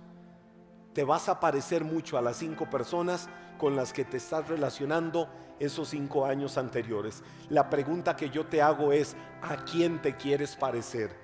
te 0.93 1.05
vas 1.05 1.29
a 1.29 1.41
parecer 1.41 1.85
mucho 1.85 2.19
a 2.19 2.23
las 2.23 2.37
cinco 2.37 2.69
personas 2.69 3.29
con 3.59 3.77
las 3.77 3.93
que 3.93 4.05
te 4.05 4.19
estás 4.19 4.49
relacionando 4.49 5.29
esos 5.59 5.89
cinco 5.89 6.27
años 6.27 6.59
anteriores. 6.59 7.23
La 7.49 7.71
pregunta 7.71 8.17
que 8.17 8.31
yo 8.31 8.47
te 8.47 8.61
hago 8.61 8.93
es, 8.93 9.17
¿a 9.43 9.65
quién 9.65 10.03
te 10.03 10.17
quieres 10.17 10.57
parecer? 10.57 11.17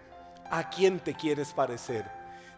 ¿A 0.50 0.70
quién 0.70 1.00
te 1.00 1.14
quieres 1.14 1.52
parecer? 1.52 2.04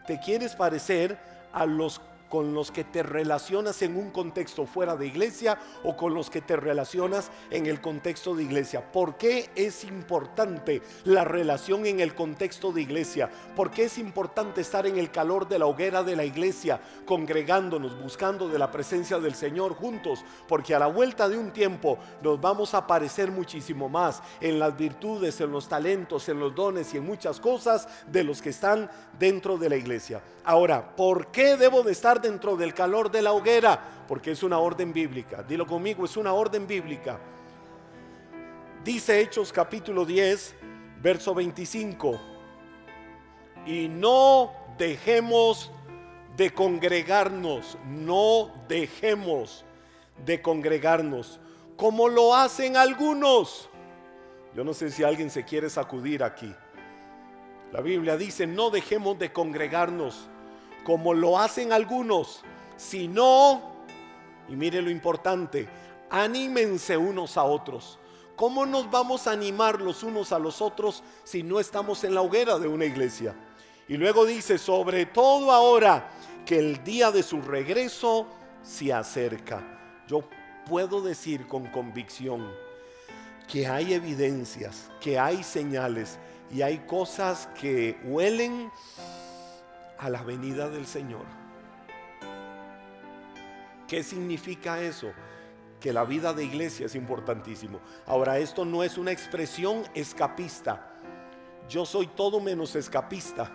¿Te 0.07 0.20
quieres 0.20 0.55
parecer 0.55 1.18
a 1.52 1.66
los 1.66 2.00
con 2.31 2.55
los 2.55 2.71
que 2.71 2.85
te 2.85 3.03
relacionas 3.03 3.83
en 3.83 3.97
un 3.97 4.11
contexto 4.11 4.64
fuera 4.64 4.97
de 4.97 5.09
iglesia 5.09 5.59
o 5.83 5.97
con 5.97 6.14
los 6.14 6.31
que 6.31 6.40
te 6.40 6.57
relacionas 6.57 7.31
en 7.51 7.66
el 7.66 7.81
contexto 7.81 8.35
de 8.35 8.45
iglesia. 8.45 8.90
¿Por 8.93 9.16
qué 9.16 9.51
es 9.57 9.85
importante 9.85 10.81
la 11.05 11.25
relación 11.25 11.85
en 11.85 12.01
el 12.01 12.14
contexto 12.14 12.73
de 12.73 12.83
iglesia? 12.83 13.29
¿Por 13.57 13.71
qué 13.71 13.85
es 13.85 13.99
importante 13.99 14.61
estar 14.61 14.87
en 14.87 14.97
el 14.99 15.11
calor 15.11 15.49
de 15.49 15.59
la 15.59 15.66
hoguera 15.66 16.03
de 16.03 16.16
la 16.16 16.25
iglesia, 16.25 16.81
congregándonos, 17.05 18.01
buscando 18.01 18.49
de 18.49 18.59
la 18.59 18.71
presencia 18.71 19.19
del 19.19 19.35
Señor 19.35 19.75
juntos? 19.75 20.25
Porque 20.47 20.75
a 20.75 20.79
la 20.79 20.87
vuelta 20.87 21.29
de 21.29 21.37
un 21.37 21.51
tiempo 21.51 21.99
nos 22.23 22.40
vamos 22.40 22.75
a 22.75 22.87
parecer 22.87 23.33
muchísimo 23.33 23.88
más 23.88 24.23
en 24.40 24.61
las 24.61 24.77
virtudes, 24.77 25.40
en 25.40 25.51
los 25.51 25.69
talentos, 25.69 26.29
en 26.29 26.38
los 26.38 26.55
dones 26.55 26.95
y 26.95 26.99
en 26.99 27.07
muchas 27.07 27.40
cosas 27.40 27.88
de 28.07 28.23
los 28.23 28.40
que 28.40 28.51
están 28.51 28.88
dentro 29.19 29.59
de 29.59 29.69
la 29.69 29.77
iglesia. 29.77 30.23
Ahora, 30.45 30.97
¿por 30.97 31.27
qué 31.29 31.57
debo 31.57 31.83
de 31.83 31.93
estar 31.93 32.19
dentro 32.20 32.56
del 32.56 32.74
calor 32.74 33.11
de 33.11 33.22
la 33.22 33.33
hoguera, 33.33 33.80
porque 34.06 34.33
es 34.33 34.42
una 34.42 34.59
orden 34.59 34.92
bíblica. 34.92 35.42
Dilo 35.42 35.66
conmigo, 35.66 36.04
es 36.04 36.16
una 36.16 36.33
orden 36.33 36.66
bíblica. 36.66 37.18
Dice 38.85 39.20
Hechos 39.20 39.52
capítulo 39.52 40.04
10, 40.04 40.54
verso 41.02 41.35
25. 41.35 42.20
Y 43.66 43.88
no 43.88 44.52
dejemos 44.78 45.70
de 46.37 46.52
congregarnos, 46.52 47.76
no 47.87 48.50
dejemos 48.68 49.64
de 50.24 50.40
congregarnos, 50.40 51.40
como 51.76 52.09
lo 52.09 52.35
hacen 52.35 52.76
algunos. 52.76 53.68
Yo 54.54 54.64
no 54.64 54.74
sé 54.74 54.90
si 54.90 55.04
alguien 55.04 55.30
se 55.30 55.44
quiere 55.44 55.68
sacudir 55.68 56.24
aquí. 56.24 56.54
La 57.72 57.80
Biblia 57.80 58.16
dice, 58.16 58.46
no 58.46 58.70
dejemos 58.70 59.18
de 59.18 59.33
congregarnos 59.33 60.28
como 60.85 61.14
lo 61.14 61.38
hacen 61.38 61.73
algunos, 61.73 62.43
sino, 62.77 63.62
y 64.49 64.57
mire 64.57 64.83
lo 64.83 64.90
importante, 64.90 65.69
anímense 66.11 66.97
unos 66.97 67.37
a 67.37 67.45
otros. 67.45 67.99
¿Cómo 68.37 68.64
nos 68.64 68.90
vamos 68.90 69.27
a 69.27 69.33
animar 69.33 69.81
los 69.81 70.03
unos 70.03 70.33
a 70.33 70.38
los 70.38 70.62
otros 70.62 71.03
si 71.25 71.43
no 71.43 71.61
estamos 71.61 72.05
en 72.05 72.14
la 72.14 72.23
hoguera 72.23 72.59
de 72.59 72.69
una 72.69 72.87
iglesia? 72.87 73.35
Y 73.87 73.97
luego 73.97 74.25
dice, 74.25 74.57
sobre 74.57 75.05
todo 75.07 75.53
ahora 75.53 76.11
que 76.47 76.59
el 76.59 76.83
día 76.83 77.11
de 77.11 77.23
su 77.23 77.43
regreso 77.43 78.27
se 78.62 78.93
acerca. 78.93 79.62
Yo 80.09 80.25
puedo 80.66 81.03
decir 81.03 81.47
con 81.47 81.66
convicción 81.66 82.51
que 83.47 83.66
hay 83.66 83.95
evidencias, 83.95 84.90
que 85.01 85.19
hay 85.19 85.43
señales 85.43 86.19
y 86.51 86.62
hay 86.62 86.79
cosas 86.79 87.49
que 87.61 87.99
huelen 88.05 88.71
a 90.00 90.08
la 90.08 90.22
venida 90.22 90.68
del 90.68 90.86
Señor. 90.86 91.26
¿Qué 93.86 94.02
significa 94.02 94.80
eso? 94.80 95.12
Que 95.78 95.92
la 95.92 96.04
vida 96.04 96.32
de 96.32 96.44
iglesia 96.44 96.86
es 96.86 96.94
importantísimo. 96.94 97.80
Ahora, 98.06 98.38
esto 98.38 98.64
no 98.64 98.82
es 98.82 98.96
una 98.96 99.12
expresión 99.12 99.84
escapista. 99.94 100.94
Yo 101.68 101.84
soy 101.84 102.06
todo 102.08 102.40
menos 102.40 102.74
escapista. 102.76 103.50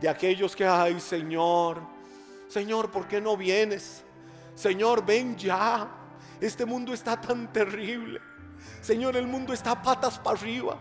De 0.00 0.08
aquellos 0.08 0.54
que, 0.54 0.66
ay 0.66 1.00
Señor, 1.00 1.80
Señor, 2.48 2.90
¿por 2.90 3.06
qué 3.06 3.20
no 3.20 3.36
vienes? 3.36 4.04
Señor, 4.54 5.04
ven 5.04 5.36
ya. 5.36 5.88
Este 6.40 6.64
mundo 6.64 6.92
está 6.92 7.20
tan 7.20 7.52
terrible. 7.52 8.20
Señor, 8.80 9.16
el 9.16 9.26
mundo 9.26 9.52
está 9.52 9.80
patas 9.80 10.18
para 10.18 10.38
arriba. 10.38 10.78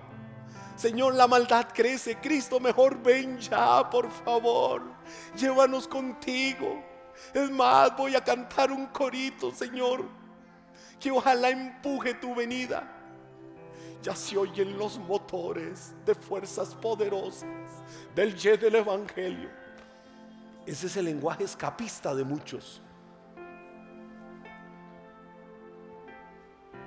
Señor, 0.77 1.15
la 1.15 1.27
maldad 1.27 1.67
crece. 1.73 2.17
Cristo, 2.17 2.59
mejor 2.59 3.01
ven 3.01 3.39
ya, 3.39 3.89
por 3.89 4.09
favor. 4.11 4.83
Llévanos 5.35 5.87
contigo. 5.87 6.83
Es 7.33 7.49
más, 7.49 7.97
voy 7.97 8.15
a 8.15 8.23
cantar 8.23 8.71
un 8.71 8.85
corito, 8.85 9.51
Señor, 9.51 10.05
que 10.99 11.09
ojalá 11.09 11.49
empuje 11.49 12.13
tu 12.13 12.35
venida. 12.35 12.93
Ya 14.03 14.15
se 14.15 14.37
oyen 14.37 14.77
los 14.77 14.99
motores 14.99 15.95
de 16.05 16.13
fuerzas 16.13 16.75
poderosas 16.75 17.43
del 18.13 18.35
jet 18.35 18.61
del 18.61 18.75
Evangelio. 18.75 19.49
Ese 20.63 20.85
es 20.85 20.95
el 20.95 21.05
lenguaje 21.05 21.43
escapista 21.43 22.13
de 22.13 22.23
muchos. 22.23 22.83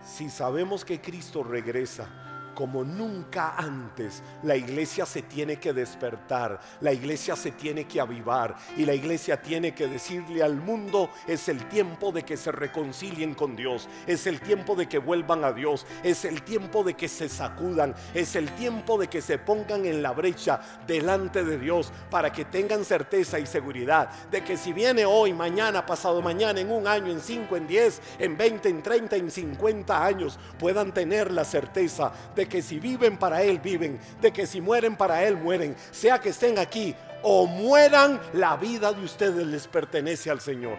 Si 0.05 0.31
sabemos 0.31 0.85
que 0.85 1.01
Cristo 1.01 1.43
regresa, 1.43 2.30
como 2.61 2.85
nunca 2.85 3.55
antes. 3.57 4.23
La 4.43 4.55
iglesia 4.55 5.07
se 5.07 5.23
tiene 5.23 5.57
que 5.57 5.73
despertar, 5.73 6.61
la 6.83 6.93
iglesia 6.93 7.35
se 7.35 7.53
tiene 7.53 7.87
que 7.87 8.03
avivar 8.03 8.55
y 8.77 8.85
la 8.85 8.93
iglesia 8.93 9.41
tiene 9.41 9.73
que 9.75 9.87
decirle 9.87 10.43
al 10.43 10.57
mundo, 10.57 11.09
es 11.27 11.49
el 11.49 11.67
tiempo 11.71 12.13
de 12.13 12.23
que 12.23 12.37
se 12.37 12.53
reconcilien 12.53 13.33
con 13.33 13.57
Dios, 13.57 13.89
es 14.07 14.27
el 14.27 14.43
tiempo 14.43 14.77
de 14.77 14.87
que 14.87 14.99
vuelvan 14.99 15.43
a 15.43 15.53
Dios, 15.53 15.87
es 16.03 16.27
el 16.27 16.43
tiempo 16.43 16.85
de 16.85 16.93
que 16.93 17.09
se 17.09 17.31
sacudan, 17.31 17.95
es 18.13 18.37
el 18.37 18.51
tiempo 18.51 18.99
de 18.99 19.09
que 19.09 19.23
se 19.23 19.39
pongan 19.39 19.87
en 19.87 20.03
la 20.03 20.13
brecha 20.13 20.61
delante 20.87 21.43
de 21.43 21.57
Dios 21.57 21.91
para 22.11 22.31
que 22.31 22.45
tengan 22.45 22.85
certeza 22.85 23.39
y 23.39 23.47
seguridad 23.47 24.11
de 24.31 24.45
que 24.45 24.59
si 24.59 24.75
viene 24.75 25.07
hoy, 25.07 25.33
mañana, 25.33 25.87
pasado 25.87 26.21
mañana, 26.21 26.61
en 26.61 26.71
un 26.71 26.87
año, 26.87 27.11
en 27.11 27.23
cinco, 27.23 27.57
en 27.57 27.67
diez, 27.67 28.03
en 28.19 28.37
veinte, 28.37 28.69
en 28.69 28.83
treinta, 28.83 29.17
en 29.17 29.31
cincuenta 29.31 30.05
años, 30.05 30.39
puedan 30.59 30.93
tener 30.93 31.31
la 31.31 31.47
certeza 31.47 32.13
de 32.35 32.50
que 32.51 32.61
si 32.61 32.79
viven 32.79 33.17
para 33.17 33.43
Él, 33.43 33.59
viven, 33.61 33.99
de 34.21 34.31
que 34.31 34.47
si 34.47 34.61
mueren 34.61 34.95
para 34.95 35.25
Él, 35.25 35.39
mueren, 35.39 35.75
sea 35.91 36.21
que 36.21 36.29
estén 36.29 36.59
aquí 36.59 36.95
o 37.23 37.47
mueran, 37.47 38.21
la 38.35 38.57
vida 38.57 38.93
de 38.93 39.03
ustedes 39.03 39.47
les 39.47 39.67
pertenece 39.67 40.31
al 40.31 40.43
Señor. 40.43 40.77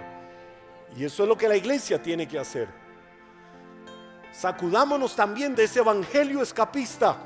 Y 0.95 1.05
eso 1.05 1.23
es 1.23 1.29
lo 1.29 1.38
que 1.38 1.47
la 1.47 1.55
iglesia 1.55 1.99
tiene 1.99 2.27
que 2.27 2.38
hacer. 2.38 2.67
Sacudámonos 4.31 5.15
también 5.15 5.55
de 5.55 5.63
ese 5.63 5.79
evangelio 5.79 6.41
escapista. 6.41 7.17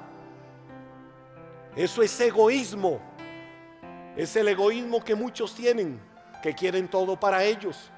Eso 1.75 2.01
es 2.01 2.19
egoísmo. 2.19 3.01
Es 4.15 4.35
el 4.35 4.47
egoísmo 4.47 5.03
que 5.03 5.13
muchos 5.13 5.53
tienen, 5.53 5.99
que 6.41 6.53
quieren 6.53 6.87
todo 6.87 7.19
para 7.19 7.43
ellos. 7.43 7.91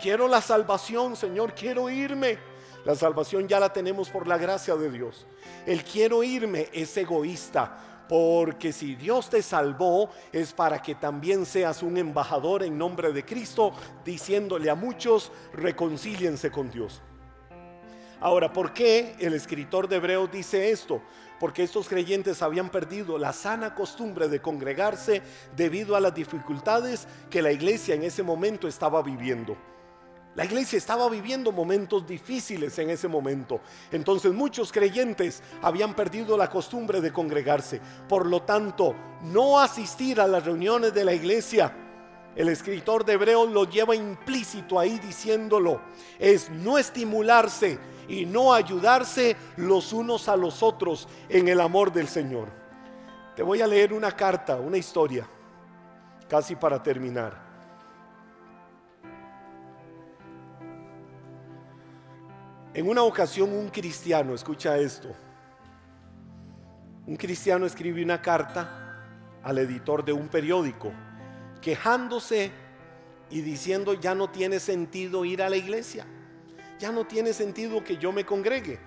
Quiero 0.00 0.26
la 0.28 0.40
salvación, 0.40 1.16
Señor, 1.16 1.54
quiero 1.54 1.90
irme. 1.90 2.38
La 2.84 2.94
salvación 2.94 3.48
ya 3.48 3.58
la 3.58 3.72
tenemos 3.72 4.10
por 4.10 4.26
la 4.26 4.36
gracia 4.36 4.76
de 4.76 4.90
Dios. 4.90 5.26
El 5.66 5.84
quiero 5.84 6.22
irme 6.22 6.68
es 6.72 6.96
egoísta. 6.96 7.94
Porque 8.08 8.72
si 8.72 8.96
Dios 8.96 9.30
te 9.30 9.40
salvó 9.40 10.10
es 10.30 10.52
para 10.52 10.82
que 10.82 10.94
también 10.94 11.46
seas 11.46 11.82
un 11.82 11.96
embajador 11.96 12.62
en 12.62 12.76
nombre 12.76 13.12
de 13.12 13.24
Cristo, 13.24 13.72
diciéndole 14.04 14.68
a 14.68 14.74
muchos, 14.74 15.32
reconcíliense 15.54 16.50
con 16.50 16.70
Dios. 16.70 17.00
Ahora, 18.20 18.52
¿por 18.52 18.72
qué 18.72 19.16
el 19.18 19.34
escritor 19.34 19.88
de 19.88 19.96
Hebreos 19.96 20.30
dice 20.30 20.70
esto? 20.70 21.02
Porque 21.40 21.62
estos 21.62 21.88
creyentes 21.88 22.42
habían 22.42 22.70
perdido 22.70 23.18
la 23.18 23.32
sana 23.32 23.74
costumbre 23.74 24.28
de 24.28 24.40
congregarse 24.40 25.22
debido 25.56 25.96
a 25.96 26.00
las 26.00 26.14
dificultades 26.14 27.08
que 27.30 27.42
la 27.42 27.52
iglesia 27.52 27.94
en 27.94 28.02
ese 28.02 28.22
momento 28.22 28.68
estaba 28.68 29.02
viviendo. 29.02 29.56
La 30.34 30.44
iglesia 30.44 30.76
estaba 30.78 31.08
viviendo 31.08 31.52
momentos 31.52 32.06
difíciles 32.06 32.76
en 32.80 32.90
ese 32.90 33.06
momento. 33.06 33.60
Entonces 33.92 34.32
muchos 34.32 34.72
creyentes 34.72 35.42
habían 35.62 35.94
perdido 35.94 36.36
la 36.36 36.50
costumbre 36.50 37.00
de 37.00 37.12
congregarse. 37.12 37.80
Por 38.08 38.26
lo 38.26 38.42
tanto, 38.42 38.96
no 39.22 39.60
asistir 39.60 40.20
a 40.20 40.26
las 40.26 40.44
reuniones 40.44 40.92
de 40.92 41.04
la 41.04 41.14
iglesia, 41.14 41.72
el 42.34 42.48
escritor 42.48 43.04
de 43.04 43.12
Hebreos 43.12 43.48
lo 43.50 43.64
lleva 43.64 43.94
implícito 43.94 44.80
ahí 44.80 44.98
diciéndolo, 44.98 45.80
es 46.18 46.50
no 46.50 46.78
estimularse 46.78 47.78
y 48.08 48.26
no 48.26 48.52
ayudarse 48.52 49.36
los 49.56 49.92
unos 49.92 50.28
a 50.28 50.36
los 50.36 50.64
otros 50.64 51.06
en 51.28 51.46
el 51.46 51.60
amor 51.60 51.92
del 51.92 52.08
Señor. 52.08 52.48
Te 53.36 53.44
voy 53.44 53.62
a 53.62 53.68
leer 53.68 53.92
una 53.92 54.10
carta, 54.10 54.56
una 54.56 54.78
historia, 54.78 55.28
casi 56.28 56.56
para 56.56 56.82
terminar. 56.82 57.43
En 62.74 62.88
una 62.88 63.04
ocasión 63.04 63.52
un 63.52 63.68
cristiano, 63.68 64.34
escucha 64.34 64.76
esto, 64.76 65.14
un 67.06 67.14
cristiano 67.14 67.66
escribe 67.66 68.02
una 68.02 68.20
carta 68.20 68.98
al 69.44 69.58
editor 69.58 70.04
de 70.04 70.12
un 70.12 70.26
periódico 70.26 70.90
quejándose 71.60 72.50
y 73.30 73.42
diciendo 73.42 73.94
ya 73.94 74.16
no 74.16 74.28
tiene 74.28 74.58
sentido 74.58 75.24
ir 75.24 75.40
a 75.40 75.48
la 75.48 75.56
iglesia, 75.56 76.04
ya 76.80 76.90
no 76.90 77.06
tiene 77.06 77.32
sentido 77.32 77.84
que 77.84 77.96
yo 77.96 78.10
me 78.10 78.26
congregue. 78.26 78.80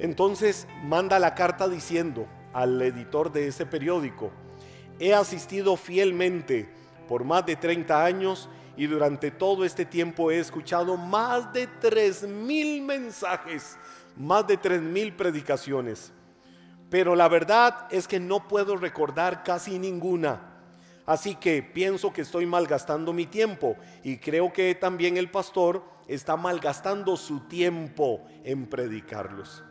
Entonces 0.00 0.66
manda 0.82 1.20
la 1.20 1.36
carta 1.36 1.68
diciendo 1.68 2.26
al 2.52 2.82
editor 2.82 3.30
de 3.30 3.46
ese 3.46 3.64
periódico, 3.64 4.32
he 4.98 5.14
asistido 5.14 5.76
fielmente 5.76 6.68
por 7.06 7.22
más 7.22 7.46
de 7.46 7.54
30 7.54 8.04
años 8.04 8.48
y 8.80 8.86
durante 8.86 9.30
todo 9.30 9.66
este 9.66 9.84
tiempo 9.84 10.30
he 10.30 10.38
escuchado 10.38 10.96
más 10.96 11.52
de 11.52 11.66
tres 11.66 12.26
mil 12.26 12.80
mensajes, 12.80 13.76
más 14.16 14.46
de 14.46 14.56
tres 14.56 14.80
mil 14.80 15.12
predicaciones. 15.12 16.14
Pero 16.88 17.14
la 17.14 17.28
verdad 17.28 17.86
es 17.90 18.08
que 18.08 18.18
no 18.18 18.48
puedo 18.48 18.78
recordar 18.78 19.44
casi 19.44 19.78
ninguna. 19.78 20.62
Así 21.04 21.34
que 21.34 21.62
pienso 21.62 22.10
que 22.10 22.22
estoy 22.22 22.46
malgastando 22.46 23.12
mi 23.12 23.26
tiempo 23.26 23.76
y 24.02 24.16
creo 24.16 24.50
que 24.50 24.74
también 24.74 25.18
el 25.18 25.30
pastor 25.30 25.84
está 26.08 26.38
malgastando 26.38 27.18
su 27.18 27.40
tiempo 27.40 28.24
en 28.44 28.66
predicarlos. 28.66 29.62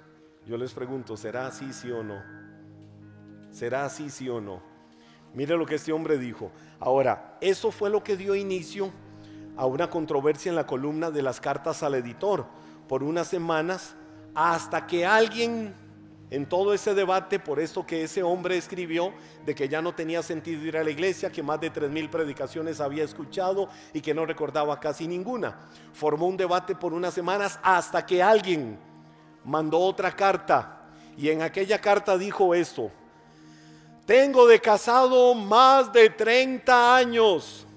Yo 0.45 0.55
les 0.55 0.72
pregunto, 0.72 1.18
¿será 1.18 1.47
así 1.47 1.74
sí 1.74 1.89
o 1.89 2.03
no? 2.03 2.22
¿Será 3.49 3.86
así 3.86 4.12
sí 4.12 4.30
o 4.30 4.39
no? 4.39 4.62
Mire 5.34 5.57
lo 5.57 5.66
que 5.66 5.76
este 5.76 5.91
hombre 5.91 6.18
dijo. 6.18 6.51
Ahora, 6.80 7.38
eso 7.41 7.71
fue 7.71 7.89
lo 7.89 8.03
que 8.03 8.15
dio 8.15 8.36
inicio 8.36 8.91
a 9.57 9.65
una 9.65 9.89
controversia 9.89 10.49
en 10.49 10.55
la 10.55 10.65
columna 10.65 11.11
de 11.11 11.21
las 11.21 11.41
cartas 11.41 11.84
al 11.84 11.95
editor 11.95 12.45
por 12.88 13.03
unas 13.03 13.27
semanas 13.27 13.95
hasta 14.34 14.88
que 14.88 15.05
alguien 15.05 15.73
en 16.30 16.45
todo 16.45 16.73
ese 16.73 16.93
debate 16.93 17.39
por 17.39 17.59
esto 17.59 17.86
que 17.86 18.03
ese 18.03 18.23
hombre 18.23 18.55
escribió 18.55 19.11
de 19.45 19.55
que 19.55 19.67
ya 19.67 19.82
no 19.82 19.93
tenía 19.93 20.21
sentido 20.21 20.63
ir 20.63 20.77
a 20.77 20.84
la 20.84 20.91
iglesia, 20.91 21.32
que 21.32 21.43
más 21.43 21.59
de 21.59 21.71
tres 21.71 21.89
mil 21.89 22.09
predicaciones 22.09 22.80
había 22.80 23.03
escuchado 23.03 23.67
y 23.93 24.01
que 24.01 24.13
no 24.13 24.25
recordaba 24.25 24.80
casi 24.80 25.07
ninguna. 25.07 25.59
Formó 25.91 26.27
un 26.27 26.38
debate 26.38 26.75
por 26.75 26.93
unas 26.93 27.13
semanas 27.13 27.59
hasta 27.63 28.05
que 28.05 28.21
alguien 28.21 28.80
mandó 29.43 29.80
otra 29.80 30.11
carta 30.11 30.88
y 31.17 31.30
en 31.30 31.41
aquella 31.41 31.80
carta 31.82 32.17
dijo 32.17 32.53
esto, 32.53 32.91
tengo 34.10 34.47
de 34.47 34.60
casado 34.60 35.36
más 35.36 35.93
de 35.93 36.10
30 36.10 36.95
años. 36.95 37.68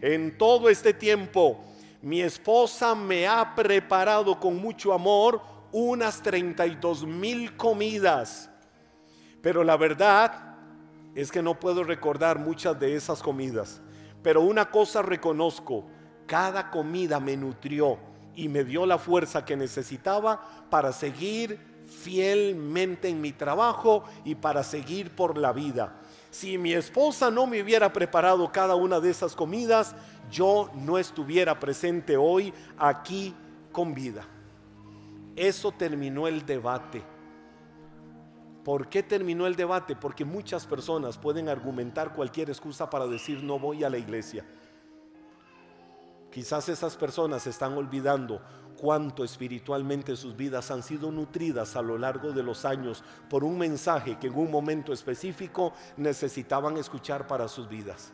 En 0.00 0.38
todo 0.38 0.70
este 0.70 0.94
tiempo, 0.94 1.62
mi 2.00 2.22
esposa 2.22 2.94
me 2.94 3.28
ha 3.28 3.54
preparado 3.54 4.40
con 4.40 4.56
mucho 4.56 4.94
amor 4.94 5.42
unas 5.70 6.22
32 6.22 7.06
mil 7.06 7.58
comidas. 7.58 8.48
Pero 9.42 9.62
la 9.62 9.76
verdad 9.76 10.56
es 11.14 11.30
que 11.30 11.42
no 11.42 11.60
puedo 11.60 11.84
recordar 11.84 12.38
muchas 12.38 12.80
de 12.80 12.96
esas 12.96 13.22
comidas. 13.22 13.82
Pero 14.22 14.40
una 14.40 14.70
cosa 14.70 15.02
reconozco, 15.02 15.84
cada 16.26 16.70
comida 16.70 17.20
me 17.20 17.36
nutrió 17.36 17.98
y 18.34 18.48
me 18.48 18.64
dio 18.64 18.86
la 18.86 18.96
fuerza 18.96 19.44
que 19.44 19.58
necesitaba 19.58 20.40
para 20.70 20.90
seguir 20.90 21.71
fielmente 21.92 23.08
en 23.08 23.20
mi 23.20 23.32
trabajo 23.32 24.04
y 24.24 24.34
para 24.34 24.62
seguir 24.62 25.14
por 25.14 25.38
la 25.38 25.52
vida. 25.52 26.00
Si 26.30 26.56
mi 26.56 26.72
esposa 26.72 27.30
no 27.30 27.46
me 27.46 27.62
hubiera 27.62 27.92
preparado 27.92 28.50
cada 28.50 28.74
una 28.74 29.00
de 29.00 29.10
esas 29.10 29.36
comidas, 29.36 29.94
yo 30.30 30.70
no 30.74 30.98
estuviera 30.98 31.60
presente 31.60 32.16
hoy 32.16 32.54
aquí 32.78 33.34
con 33.70 33.94
vida. 33.94 34.26
Eso 35.36 35.72
terminó 35.72 36.26
el 36.26 36.44
debate. 36.44 37.02
¿Por 38.64 38.88
qué 38.88 39.02
terminó 39.02 39.46
el 39.46 39.56
debate? 39.56 39.96
Porque 39.96 40.24
muchas 40.24 40.66
personas 40.66 41.18
pueden 41.18 41.48
argumentar 41.48 42.14
cualquier 42.14 42.48
excusa 42.48 42.88
para 42.88 43.06
decir 43.06 43.42
no 43.42 43.58
voy 43.58 43.82
a 43.84 43.90
la 43.90 43.98
iglesia. 43.98 44.44
Quizás 46.30 46.68
esas 46.70 46.96
personas 46.96 47.46
están 47.46 47.74
olvidando 47.74 48.40
cuánto 48.82 49.22
espiritualmente 49.22 50.16
sus 50.16 50.36
vidas 50.36 50.72
han 50.72 50.82
sido 50.82 51.12
nutridas 51.12 51.76
a 51.76 51.82
lo 51.82 51.96
largo 51.96 52.32
de 52.32 52.42
los 52.42 52.64
años 52.64 53.04
por 53.30 53.44
un 53.44 53.56
mensaje 53.56 54.18
que 54.18 54.26
en 54.26 54.36
un 54.36 54.50
momento 54.50 54.92
específico 54.92 55.72
necesitaban 55.96 56.76
escuchar 56.76 57.28
para 57.28 57.46
sus 57.46 57.68
vidas. 57.68 58.12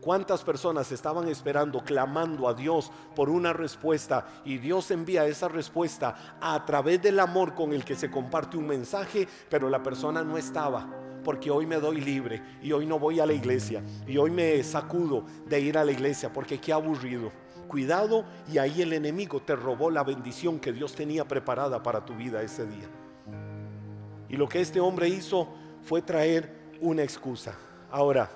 ¿Cuántas 0.00 0.44
personas 0.44 0.92
estaban 0.92 1.26
esperando, 1.26 1.82
clamando 1.82 2.46
a 2.46 2.54
Dios 2.54 2.92
por 3.16 3.28
una 3.28 3.52
respuesta 3.52 4.24
y 4.44 4.58
Dios 4.58 4.92
envía 4.92 5.26
esa 5.26 5.48
respuesta 5.48 6.36
a 6.40 6.64
través 6.64 7.02
del 7.02 7.18
amor 7.18 7.56
con 7.56 7.72
el 7.72 7.84
que 7.84 7.96
se 7.96 8.08
comparte 8.08 8.56
un 8.56 8.68
mensaje, 8.68 9.26
pero 9.50 9.68
la 9.68 9.82
persona 9.82 10.22
no 10.22 10.38
estaba? 10.38 10.88
Porque 11.24 11.50
hoy 11.50 11.66
me 11.66 11.80
doy 11.80 12.00
libre 12.00 12.40
y 12.62 12.70
hoy 12.70 12.86
no 12.86 13.00
voy 13.00 13.18
a 13.18 13.26
la 13.26 13.32
iglesia 13.32 13.82
y 14.06 14.16
hoy 14.16 14.30
me 14.30 14.62
sacudo 14.62 15.24
de 15.48 15.58
ir 15.58 15.76
a 15.76 15.84
la 15.84 15.90
iglesia 15.90 16.32
porque 16.32 16.60
qué 16.60 16.72
aburrido 16.72 17.32
cuidado 17.64 18.24
y 18.52 18.58
ahí 18.58 18.82
el 18.82 18.92
enemigo 18.92 19.40
te 19.40 19.56
robó 19.56 19.90
la 19.90 20.04
bendición 20.04 20.58
que 20.60 20.72
Dios 20.72 20.94
tenía 20.94 21.26
preparada 21.26 21.82
para 21.82 22.04
tu 22.04 22.14
vida 22.14 22.42
ese 22.42 22.66
día. 22.66 22.88
Y 24.28 24.36
lo 24.36 24.48
que 24.48 24.60
este 24.60 24.80
hombre 24.80 25.08
hizo 25.08 25.48
fue 25.82 26.02
traer 26.02 26.52
una 26.80 27.02
excusa. 27.02 27.56
Ahora, 27.90 28.30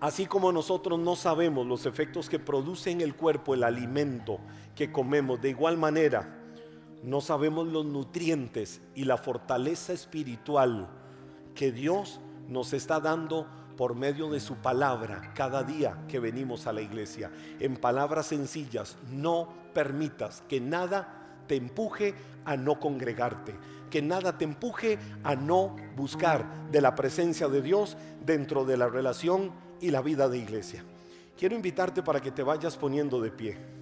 así 0.00 0.26
como 0.26 0.52
nosotros 0.52 0.98
no 0.98 1.16
sabemos 1.16 1.66
los 1.66 1.86
efectos 1.86 2.28
que 2.28 2.38
produce 2.38 2.90
en 2.90 3.00
el 3.00 3.14
cuerpo 3.14 3.54
el 3.54 3.64
alimento 3.64 4.38
que 4.74 4.92
comemos, 4.92 5.40
de 5.40 5.50
igual 5.50 5.76
manera, 5.76 6.36
no 7.02 7.20
sabemos 7.20 7.66
los 7.68 7.86
nutrientes 7.86 8.80
y 8.94 9.04
la 9.04 9.16
fortaleza 9.16 9.92
espiritual 9.92 10.88
que 11.54 11.72
Dios 11.72 12.20
nos 12.48 12.72
está 12.72 13.00
dando 13.00 13.46
por 13.76 13.94
medio 13.94 14.30
de 14.30 14.40
su 14.40 14.56
palabra 14.56 15.32
cada 15.34 15.62
día 15.62 15.98
que 16.08 16.18
venimos 16.18 16.66
a 16.66 16.72
la 16.72 16.80
iglesia. 16.80 17.30
En 17.60 17.76
palabras 17.76 18.26
sencillas, 18.26 18.96
no 19.10 19.48
permitas 19.74 20.42
que 20.48 20.60
nada 20.60 21.42
te 21.46 21.56
empuje 21.56 22.14
a 22.44 22.56
no 22.56 22.80
congregarte, 22.80 23.54
que 23.90 24.02
nada 24.02 24.36
te 24.36 24.44
empuje 24.44 24.98
a 25.22 25.34
no 25.34 25.76
buscar 25.96 26.70
de 26.70 26.80
la 26.80 26.94
presencia 26.94 27.48
de 27.48 27.62
Dios 27.62 27.96
dentro 28.24 28.64
de 28.64 28.76
la 28.76 28.88
relación 28.88 29.52
y 29.80 29.90
la 29.90 30.02
vida 30.02 30.28
de 30.28 30.38
iglesia. 30.38 30.84
Quiero 31.38 31.54
invitarte 31.54 32.02
para 32.02 32.20
que 32.20 32.30
te 32.30 32.42
vayas 32.42 32.76
poniendo 32.76 33.20
de 33.20 33.30
pie. 33.30 33.75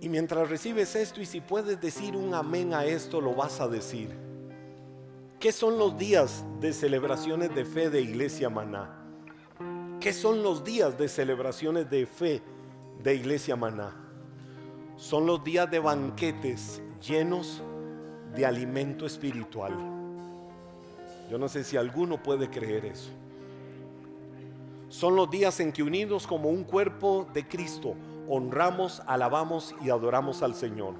Y 0.00 0.08
mientras 0.08 0.48
recibes 0.48 0.96
esto 0.96 1.20
y 1.20 1.26
si 1.26 1.40
puedes 1.40 1.80
decir 1.80 2.16
un 2.16 2.34
amén 2.34 2.72
a 2.72 2.84
esto, 2.84 3.20
lo 3.20 3.34
vas 3.34 3.60
a 3.60 3.68
decir. 3.68 4.10
¿Qué 5.38 5.52
son 5.52 5.78
los 5.78 5.96
días 5.98 6.44
de 6.60 6.72
celebraciones 6.72 7.54
de 7.54 7.64
fe 7.64 7.90
de 7.90 8.00
Iglesia 8.00 8.48
Maná? 8.48 8.96
¿Qué 10.00 10.12
son 10.14 10.42
los 10.42 10.64
días 10.64 10.96
de 10.96 11.08
celebraciones 11.08 11.90
de 11.90 12.06
fe 12.06 12.42
de 13.02 13.14
Iglesia 13.14 13.56
Maná? 13.56 13.94
Son 14.96 15.26
los 15.26 15.44
días 15.44 15.70
de 15.70 15.78
banquetes 15.78 16.82
llenos 17.06 17.62
de 18.34 18.46
alimento 18.46 19.04
espiritual. 19.04 19.74
Yo 21.30 21.38
no 21.38 21.48
sé 21.48 21.62
si 21.64 21.76
alguno 21.76 22.22
puede 22.22 22.48
creer 22.48 22.86
eso. 22.86 23.10
Son 24.88 25.14
los 25.14 25.30
días 25.30 25.60
en 25.60 25.72
que 25.72 25.82
unidos 25.82 26.26
como 26.26 26.48
un 26.48 26.64
cuerpo 26.64 27.26
de 27.32 27.46
Cristo, 27.46 27.94
honramos, 28.32 29.02
alabamos 29.06 29.74
y 29.84 29.90
adoramos 29.90 30.42
al 30.42 30.54
Señor. 30.54 30.94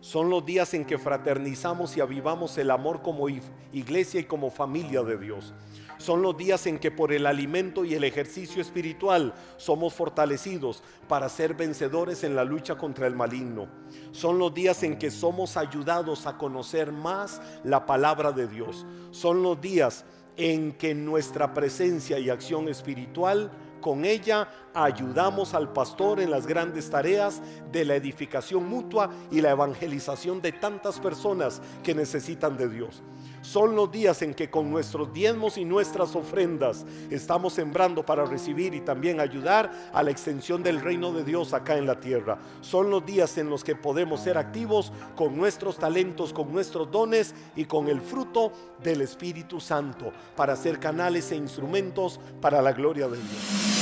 Son 0.00 0.30
los 0.30 0.46
días 0.46 0.72
en 0.74 0.84
que 0.84 0.98
fraternizamos 0.98 1.96
y 1.96 2.00
avivamos 2.00 2.56
el 2.58 2.70
amor 2.70 3.02
como 3.02 3.28
iglesia 3.72 4.20
y 4.20 4.24
como 4.24 4.52
familia 4.52 5.02
de 5.02 5.18
Dios. 5.18 5.52
Son 5.98 6.22
los 6.22 6.36
días 6.36 6.66
en 6.66 6.78
que 6.78 6.92
por 6.92 7.12
el 7.12 7.26
alimento 7.26 7.84
y 7.84 7.94
el 7.94 8.04
ejercicio 8.04 8.62
espiritual 8.62 9.34
somos 9.56 9.94
fortalecidos 9.94 10.84
para 11.08 11.28
ser 11.28 11.54
vencedores 11.54 12.22
en 12.22 12.36
la 12.36 12.44
lucha 12.44 12.76
contra 12.76 13.08
el 13.08 13.16
maligno. 13.16 13.66
Son 14.12 14.38
los 14.38 14.54
días 14.54 14.84
en 14.84 14.98
que 14.98 15.10
somos 15.10 15.56
ayudados 15.56 16.26
a 16.26 16.38
conocer 16.38 16.92
más 16.92 17.40
la 17.64 17.86
palabra 17.86 18.30
de 18.30 18.46
Dios. 18.46 18.86
Son 19.10 19.42
los 19.42 19.60
días 19.60 20.04
en 20.36 20.72
que 20.72 20.94
nuestra 20.94 21.52
presencia 21.52 22.20
y 22.20 22.30
acción 22.30 22.68
espiritual 22.68 23.50
con 23.86 24.04
ella 24.04 24.48
ayudamos 24.74 25.54
al 25.54 25.72
pastor 25.72 26.18
en 26.18 26.32
las 26.32 26.44
grandes 26.44 26.90
tareas 26.90 27.40
de 27.70 27.84
la 27.84 27.94
edificación 27.94 28.68
mutua 28.68 29.10
y 29.30 29.40
la 29.40 29.52
evangelización 29.52 30.42
de 30.42 30.50
tantas 30.50 30.98
personas 30.98 31.62
que 31.84 31.94
necesitan 31.94 32.56
de 32.56 32.68
Dios. 32.68 33.04
Son 33.42 33.76
los 33.76 33.92
días 33.92 34.22
en 34.22 34.34
que 34.34 34.50
con 34.50 34.68
nuestros 34.72 35.12
diezmos 35.12 35.56
y 35.56 35.64
nuestras 35.64 36.16
ofrendas 36.16 36.84
estamos 37.10 37.52
sembrando 37.52 38.04
para 38.04 38.24
recibir 38.24 38.74
y 38.74 38.80
también 38.80 39.20
ayudar 39.20 39.70
a 39.92 40.02
la 40.02 40.10
extensión 40.10 40.64
del 40.64 40.80
reino 40.80 41.12
de 41.12 41.22
Dios 41.22 41.54
acá 41.54 41.78
en 41.78 41.86
la 41.86 42.00
tierra. 42.00 42.38
Son 42.60 42.90
los 42.90 43.06
días 43.06 43.38
en 43.38 43.48
los 43.48 43.62
que 43.62 43.76
podemos 43.76 44.18
ser 44.18 44.36
activos 44.36 44.92
con 45.14 45.36
nuestros 45.36 45.78
talentos, 45.78 46.32
con 46.32 46.52
nuestros 46.52 46.90
dones 46.90 47.36
y 47.54 47.66
con 47.66 47.86
el 47.86 48.00
fruto 48.00 48.50
del 48.82 49.00
Espíritu 49.00 49.60
Santo 49.60 50.12
para 50.34 50.56
ser 50.56 50.80
canales 50.80 51.30
e 51.30 51.36
instrumentos 51.36 52.18
para 52.40 52.60
la 52.60 52.72
gloria 52.72 53.06
de 53.06 53.16
Dios. 53.16 53.75